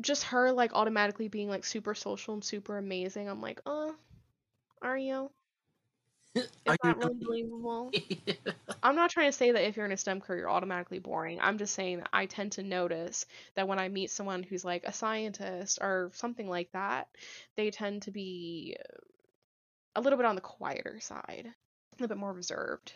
[0.00, 3.28] Just her like automatically being like super social and super amazing.
[3.28, 3.90] I'm like, uh,
[4.82, 5.30] are you?
[6.34, 7.90] Is Are that really believable?
[8.82, 11.40] I'm not trying to say that if you're in a STEM career, you're automatically boring.
[11.40, 13.26] I'm just saying that I tend to notice
[13.56, 17.08] that when I meet someone who's like a scientist or something like that,
[17.56, 18.98] they tend to be uh,
[19.96, 22.92] a little bit on the quieter side, a little bit more reserved.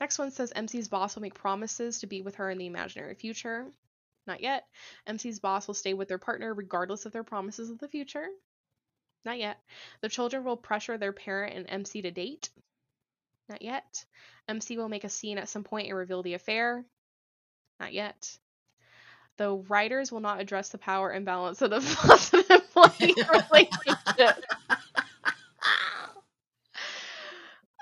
[0.00, 3.14] Next one says MC's boss will make promises to be with her in the imaginary
[3.14, 3.66] future.
[4.26, 4.64] Not yet.
[5.06, 8.26] MC's boss will stay with their partner regardless of their promises of the future.
[9.28, 9.60] Not yet.
[10.00, 12.48] The children will pressure their parent and MC to date.
[13.50, 14.06] Not yet.
[14.48, 16.82] MC will make a scene at some point and reveal the affair.
[17.78, 18.38] Not yet.
[19.36, 23.14] The writers will not address the power imbalance of the positive employee
[23.52, 24.44] relationship.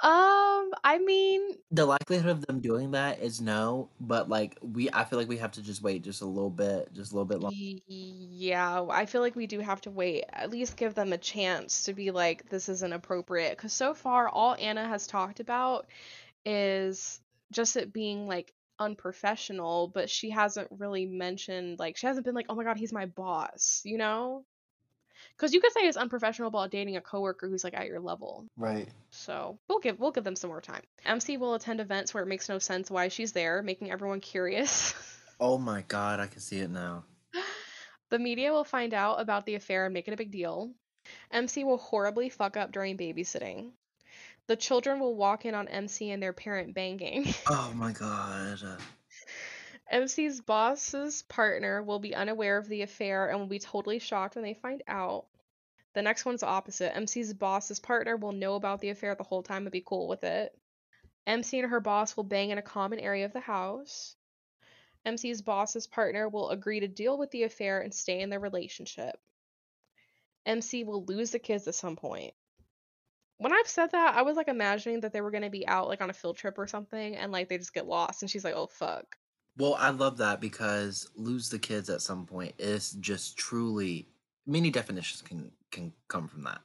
[0.03, 1.41] Uh, Um, I mean,
[1.71, 5.39] the likelihood of them doing that is no, but like we, I feel like we
[5.39, 7.57] have to just wait just a little bit, just a little bit longer.
[7.87, 10.25] yeah, I feel like we do have to wait.
[10.33, 13.57] At least give them a chance to be like, this isn't appropriate.
[13.57, 15.87] Because so far, all Anna has talked about
[16.45, 17.21] is
[17.53, 22.47] just it being like unprofessional, but she hasn't really mentioned, like, she hasn't been like,
[22.49, 24.45] oh my god, he's my boss, you know?
[25.37, 28.47] Because you could say it's unprofessional about dating a coworker who's like at your level.
[28.57, 28.89] Right.
[29.11, 30.83] So we'll give we'll give them some more time.
[31.05, 34.95] MC will attend events where it makes no sense why she's there, making everyone curious.
[35.39, 37.05] Oh my god, I can see it now.
[38.09, 40.71] the media will find out about the affair and make it a big deal.
[41.31, 43.73] MC will horribly fuck up during babysitting.
[44.47, 47.27] The children will walk in on MC and their parent banging.
[47.51, 48.63] Oh my god.
[49.93, 54.45] MC's boss's partner will be unaware of the affair and will be totally shocked when
[54.45, 55.27] they find out.
[55.95, 56.95] The next one's opposite.
[56.97, 60.25] MC's boss's partner will know about the affair the whole time and be cool with
[60.25, 60.53] it.
[61.27, 64.17] MC and her boss will bang in a common area of the house.
[65.05, 69.17] MC's boss's partner will agree to deal with the affair and stay in their relationship.
[70.45, 72.35] MC will lose the kids at some point.
[73.39, 75.89] When I've said that, I was like imagining that they were going to be out
[75.89, 78.45] like on a field trip or something and like they just get lost and she's
[78.45, 79.17] like, "Oh fuck."
[79.57, 84.09] Well, I love that because lose the kids at some point is just truly
[84.47, 86.61] many definitions can can come from that.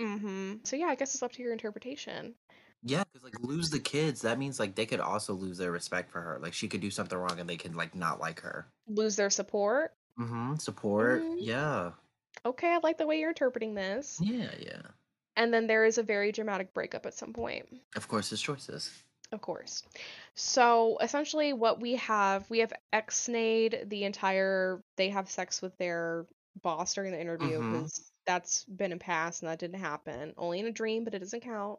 [0.00, 0.66] Mhm.
[0.66, 2.34] So yeah, I guess it's up to your interpretation.
[2.82, 6.10] Yeah, because like lose the kids, that means like they could also lose their respect
[6.10, 6.38] for her.
[6.38, 8.66] Like she could do something wrong and they could like not like her.
[8.86, 9.94] Lose their support.
[10.18, 10.56] Mm-hmm.
[10.56, 11.22] Support.
[11.22, 11.36] Mhm.
[11.40, 11.92] Yeah.
[12.44, 14.20] Okay, I like the way you're interpreting this.
[14.20, 14.82] Yeah, yeah.
[15.36, 17.66] And then there is a very dramatic breakup at some point.
[17.96, 19.03] Of course, his choices.
[19.32, 19.82] Of course.
[20.34, 24.82] So essentially, what we have, we have ex-nayed the entire.
[24.96, 26.26] They have sex with their
[26.62, 30.34] boss during the interview because that's been in past and that didn't happen.
[30.36, 31.78] Only in a dream, but it doesn't count.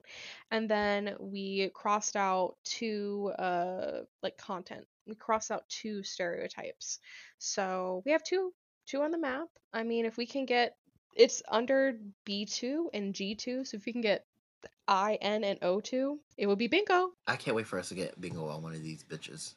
[0.51, 4.85] And then we crossed out two, uh, like content.
[5.07, 6.99] We crossed out two stereotypes.
[7.39, 8.53] So we have two,
[8.85, 9.47] two on the map.
[9.73, 10.75] I mean, if we can get,
[11.15, 13.67] it's under B2 and G2.
[13.67, 14.25] So if we can get
[14.87, 17.11] I, N, and O2, it would be bingo.
[17.27, 19.55] I can't wait for us to get bingo on one of these bitches.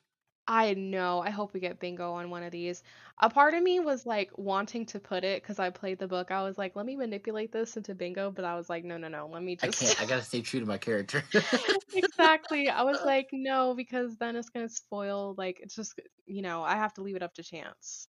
[0.51, 1.21] I know.
[1.21, 2.83] I hope we get bingo on one of these.
[3.21, 6.31] A part of me was like wanting to put it because I played the book.
[6.31, 9.09] I was like, let me manipulate this into bingo, but I was like, no, no,
[9.09, 9.29] no.
[9.31, 9.83] Let me just.
[9.83, 10.03] I can't.
[10.03, 11.23] I gotta stay true to my character.
[11.95, 12.71] exactly.
[12.71, 15.35] I was like, no, because then it's gonna spoil.
[15.37, 18.09] Like, it's just, you know, I have to leave it up to chance.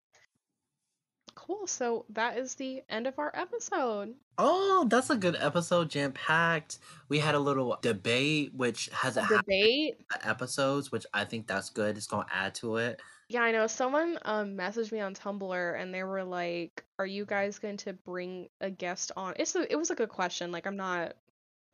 [1.48, 1.66] Cool.
[1.68, 4.16] So that is the end of our episode.
[4.38, 6.78] oh, that's a good episode, jam packed.
[7.10, 10.02] We had a little debate, which hasn't happened Debate.
[10.24, 11.98] episodes, which I think that's good.
[11.98, 13.02] It's gonna add to it.
[13.30, 13.68] Yeah, I know.
[13.68, 17.94] Someone um messaged me on Tumblr and they were like, "Are you guys going to
[17.94, 20.52] bring a guest on?" It's a, it was a good question.
[20.52, 21.16] Like I'm not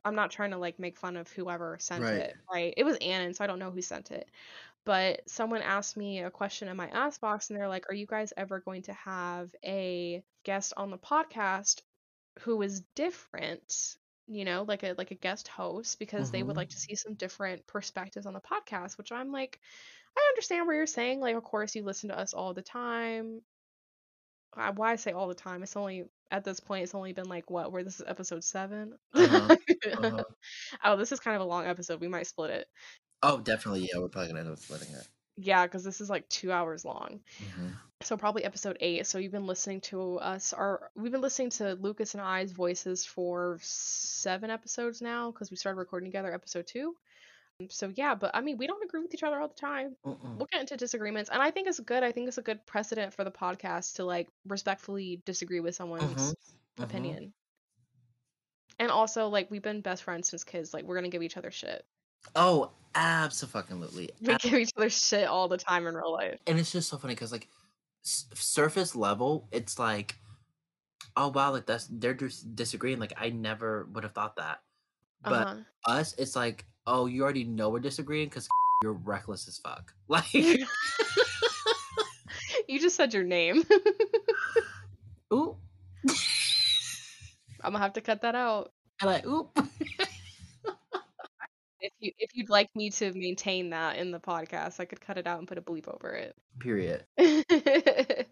[0.04, 2.14] I'm not trying to like make fun of whoever sent Right.
[2.14, 2.74] it, right?
[2.76, 4.28] It was anon, so I don't know who sent it.
[4.84, 8.06] But someone asked me a question in my ask box and they're like, "Are you
[8.06, 11.82] guys ever going to have a guest on the podcast
[12.40, 16.56] who is different?" You know, like a like a guest host because they would Mhm.
[16.56, 19.60] like to see some different perspectives on the podcast, which I'm like
[20.16, 21.20] I understand what you're saying.
[21.20, 23.42] Like, of course, you listen to us all the time.
[24.56, 25.62] Uh, Why I say all the time?
[25.62, 26.84] It's only at this point.
[26.84, 27.72] It's only been like what?
[27.72, 29.52] Where this is episode 7 Uh-huh,
[29.92, 30.24] uh-huh.
[30.84, 32.00] oh, this is kind of a long episode.
[32.00, 32.66] We might split it.
[33.24, 33.88] Oh, definitely.
[33.92, 35.08] Yeah, we're probably gonna end up splitting it.
[35.36, 37.20] Yeah, because this is like two hours long.
[37.38, 37.72] Mhm.
[38.02, 39.06] So probably episode eight.
[39.06, 40.52] So you've been listening to us.
[40.52, 45.56] Our we've been listening to Lucas and I's voices for seven episodes now because we
[45.56, 46.94] started recording together episode two.
[47.70, 49.96] So yeah, but I mean, we don't agree with each other all the time.
[50.04, 50.36] Mm-mm.
[50.36, 53.14] we'll get into disagreements and i think it's good i think it's a good precedent
[53.14, 56.34] for the podcast to like respectfully disagree with someone's Mhm,
[56.78, 56.82] mhm.
[56.84, 57.32] opinion
[58.78, 61.50] and also like we've been best friends since kids like we're gonna give each other
[61.50, 61.84] shit
[62.34, 64.10] Oh, absolutely.
[64.20, 66.38] we give each other shit all the time in real life.
[66.46, 67.48] And it's just so funny because like
[68.04, 70.16] s- surface level it's like
[71.16, 74.60] oh wow like that's they're just disagreeing like i never would have thought that.
[75.22, 75.56] But uh-huh.
[75.86, 78.48] us it's like oh you already know we're disagreeing because
[78.82, 79.92] you're reckless as fuck.
[80.08, 80.66] Like you
[82.80, 83.64] just said your name.
[85.32, 85.56] Ooh
[87.64, 88.72] i'm gonna have to cut that out.
[89.00, 89.58] And like oop
[91.84, 95.18] if you if you'd like me to maintain that in the podcast i could cut
[95.18, 97.04] it out and put a bleep over it period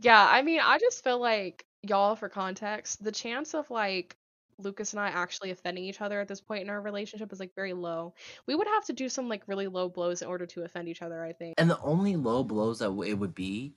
[0.00, 4.16] yeah, I mean, I just feel like y'all for context, the chance of like
[4.58, 7.54] Lucas and I actually offending each other at this point in our relationship is like
[7.54, 8.14] very low.
[8.46, 11.02] We would have to do some like really low blows in order to offend each
[11.02, 11.54] other, I think.
[11.58, 13.74] And the only low blows that it would be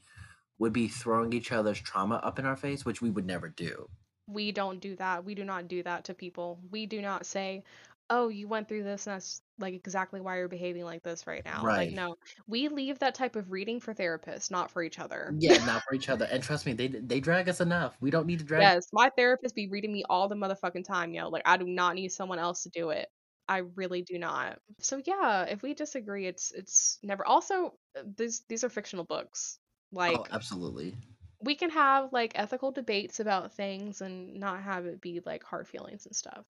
[0.60, 3.88] would be throwing each other's trauma up in our face, which we would never do.
[4.28, 5.24] We don't do that.
[5.24, 6.60] We do not do that to people.
[6.70, 7.64] We do not say,
[8.10, 11.44] "Oh, you went through this and that's like exactly why you're behaving like this right
[11.46, 11.94] now." Like Right.
[11.94, 12.16] no.
[12.48, 15.34] We leave that type of reading for therapists, not for each other.
[15.38, 16.26] Yeah, not for each other.
[16.26, 17.98] And trust me, they they drag us enough.
[18.02, 18.62] We don't need to drag.
[18.62, 21.30] Yes, my therapist be reading me all the motherfucking time, yo.
[21.30, 23.08] Like I do not need someone else to do it.
[23.48, 24.60] I really do not.
[24.80, 27.26] So yeah, if we disagree, it's it's never.
[27.26, 29.60] Also, uh, these these are fictional books.
[29.92, 30.96] Like oh, absolutely.
[31.42, 35.68] we can have like ethical debates about things and not have it be like hard
[35.68, 36.46] feelings and stuff.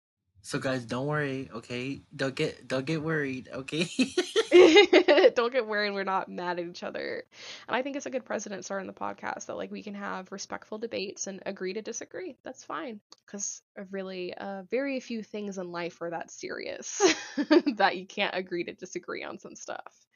[0.46, 1.50] So guys, don't worry.
[1.52, 3.48] Okay, don't get don't get worried.
[3.52, 3.88] Okay.
[5.34, 7.24] Don't get worried, we're not mad at each other.
[7.68, 10.32] And I think it's a good precedent starting the podcast that like we can have
[10.32, 12.36] respectful debates and agree to disagree.
[12.42, 13.00] That's fine.
[13.26, 17.02] Because really, uh, very few things in life are that serious
[17.76, 20.06] that you can't agree to disagree on some stuff.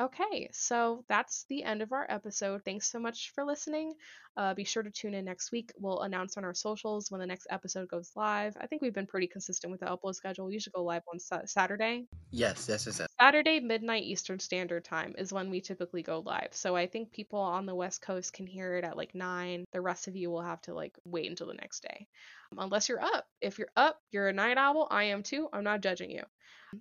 [0.00, 2.62] Okay, so that's the end of our episode.
[2.64, 3.94] Thanks so much for listening.
[4.36, 5.70] Uh, be sure to tune in next week.
[5.78, 8.56] We'll announce on our socials when the next episode goes live.
[8.60, 10.46] I think we've been pretty consistent with the upload schedule.
[10.46, 12.08] We usually go live on Sa- Saturday.
[12.32, 13.08] yes, yes, yes, yes.
[13.20, 16.48] Saturday midnight Eastern Standard Time is when we typically go live.
[16.50, 19.64] So I think people on the West Coast can hear it at like 9.
[19.72, 22.08] The rest of you will have to like wait until the next day.
[22.50, 23.26] Um, unless you're up.
[23.40, 24.88] If you're up, you're a night owl.
[24.90, 25.48] I am too.
[25.52, 26.24] I'm not judging you.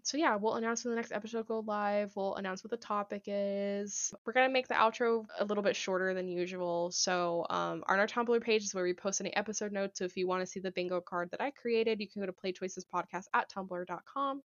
[0.04, 2.12] So yeah, we'll announce when the next episode go live.
[2.16, 4.14] We'll announce what the topic is.
[4.26, 6.92] We're gonna make the outro a little bit shorter than usual.
[6.92, 10.00] So um, on our Tumblr page is where we post any episode notes.
[10.00, 12.26] So if you want to see the bingo card that I created, you can go
[12.26, 14.42] to playchoicespodcast at tumblr.com.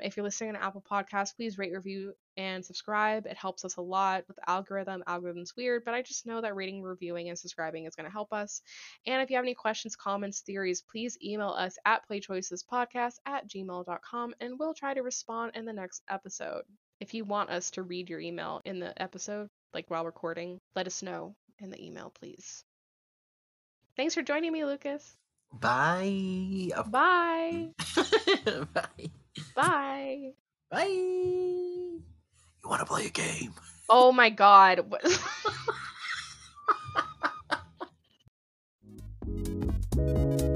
[0.00, 3.26] If you're listening on Apple Podcasts, please rate, review, and subscribe.
[3.26, 5.02] It helps us a lot with the algorithm.
[5.06, 8.32] Algorithm's weird, but I just know that rating, reviewing, and subscribing is going to help
[8.32, 8.62] us.
[9.06, 14.34] And if you have any questions, comments, theories, please email us at playchoicespodcast at gmail.com
[14.40, 16.62] and we'll try to respond in the next episode.
[17.00, 20.86] If you want us to read your email in the episode, like while recording, let
[20.86, 22.64] us know in the email, please.
[23.96, 25.16] Thanks for joining me, Lucas.
[25.52, 26.70] Bye.
[26.88, 27.70] Bye.
[28.74, 29.10] Bye.
[29.54, 30.32] Bye.
[30.70, 31.98] Bye.
[32.62, 33.54] You want to play a game?
[33.88, 34.84] Oh my god.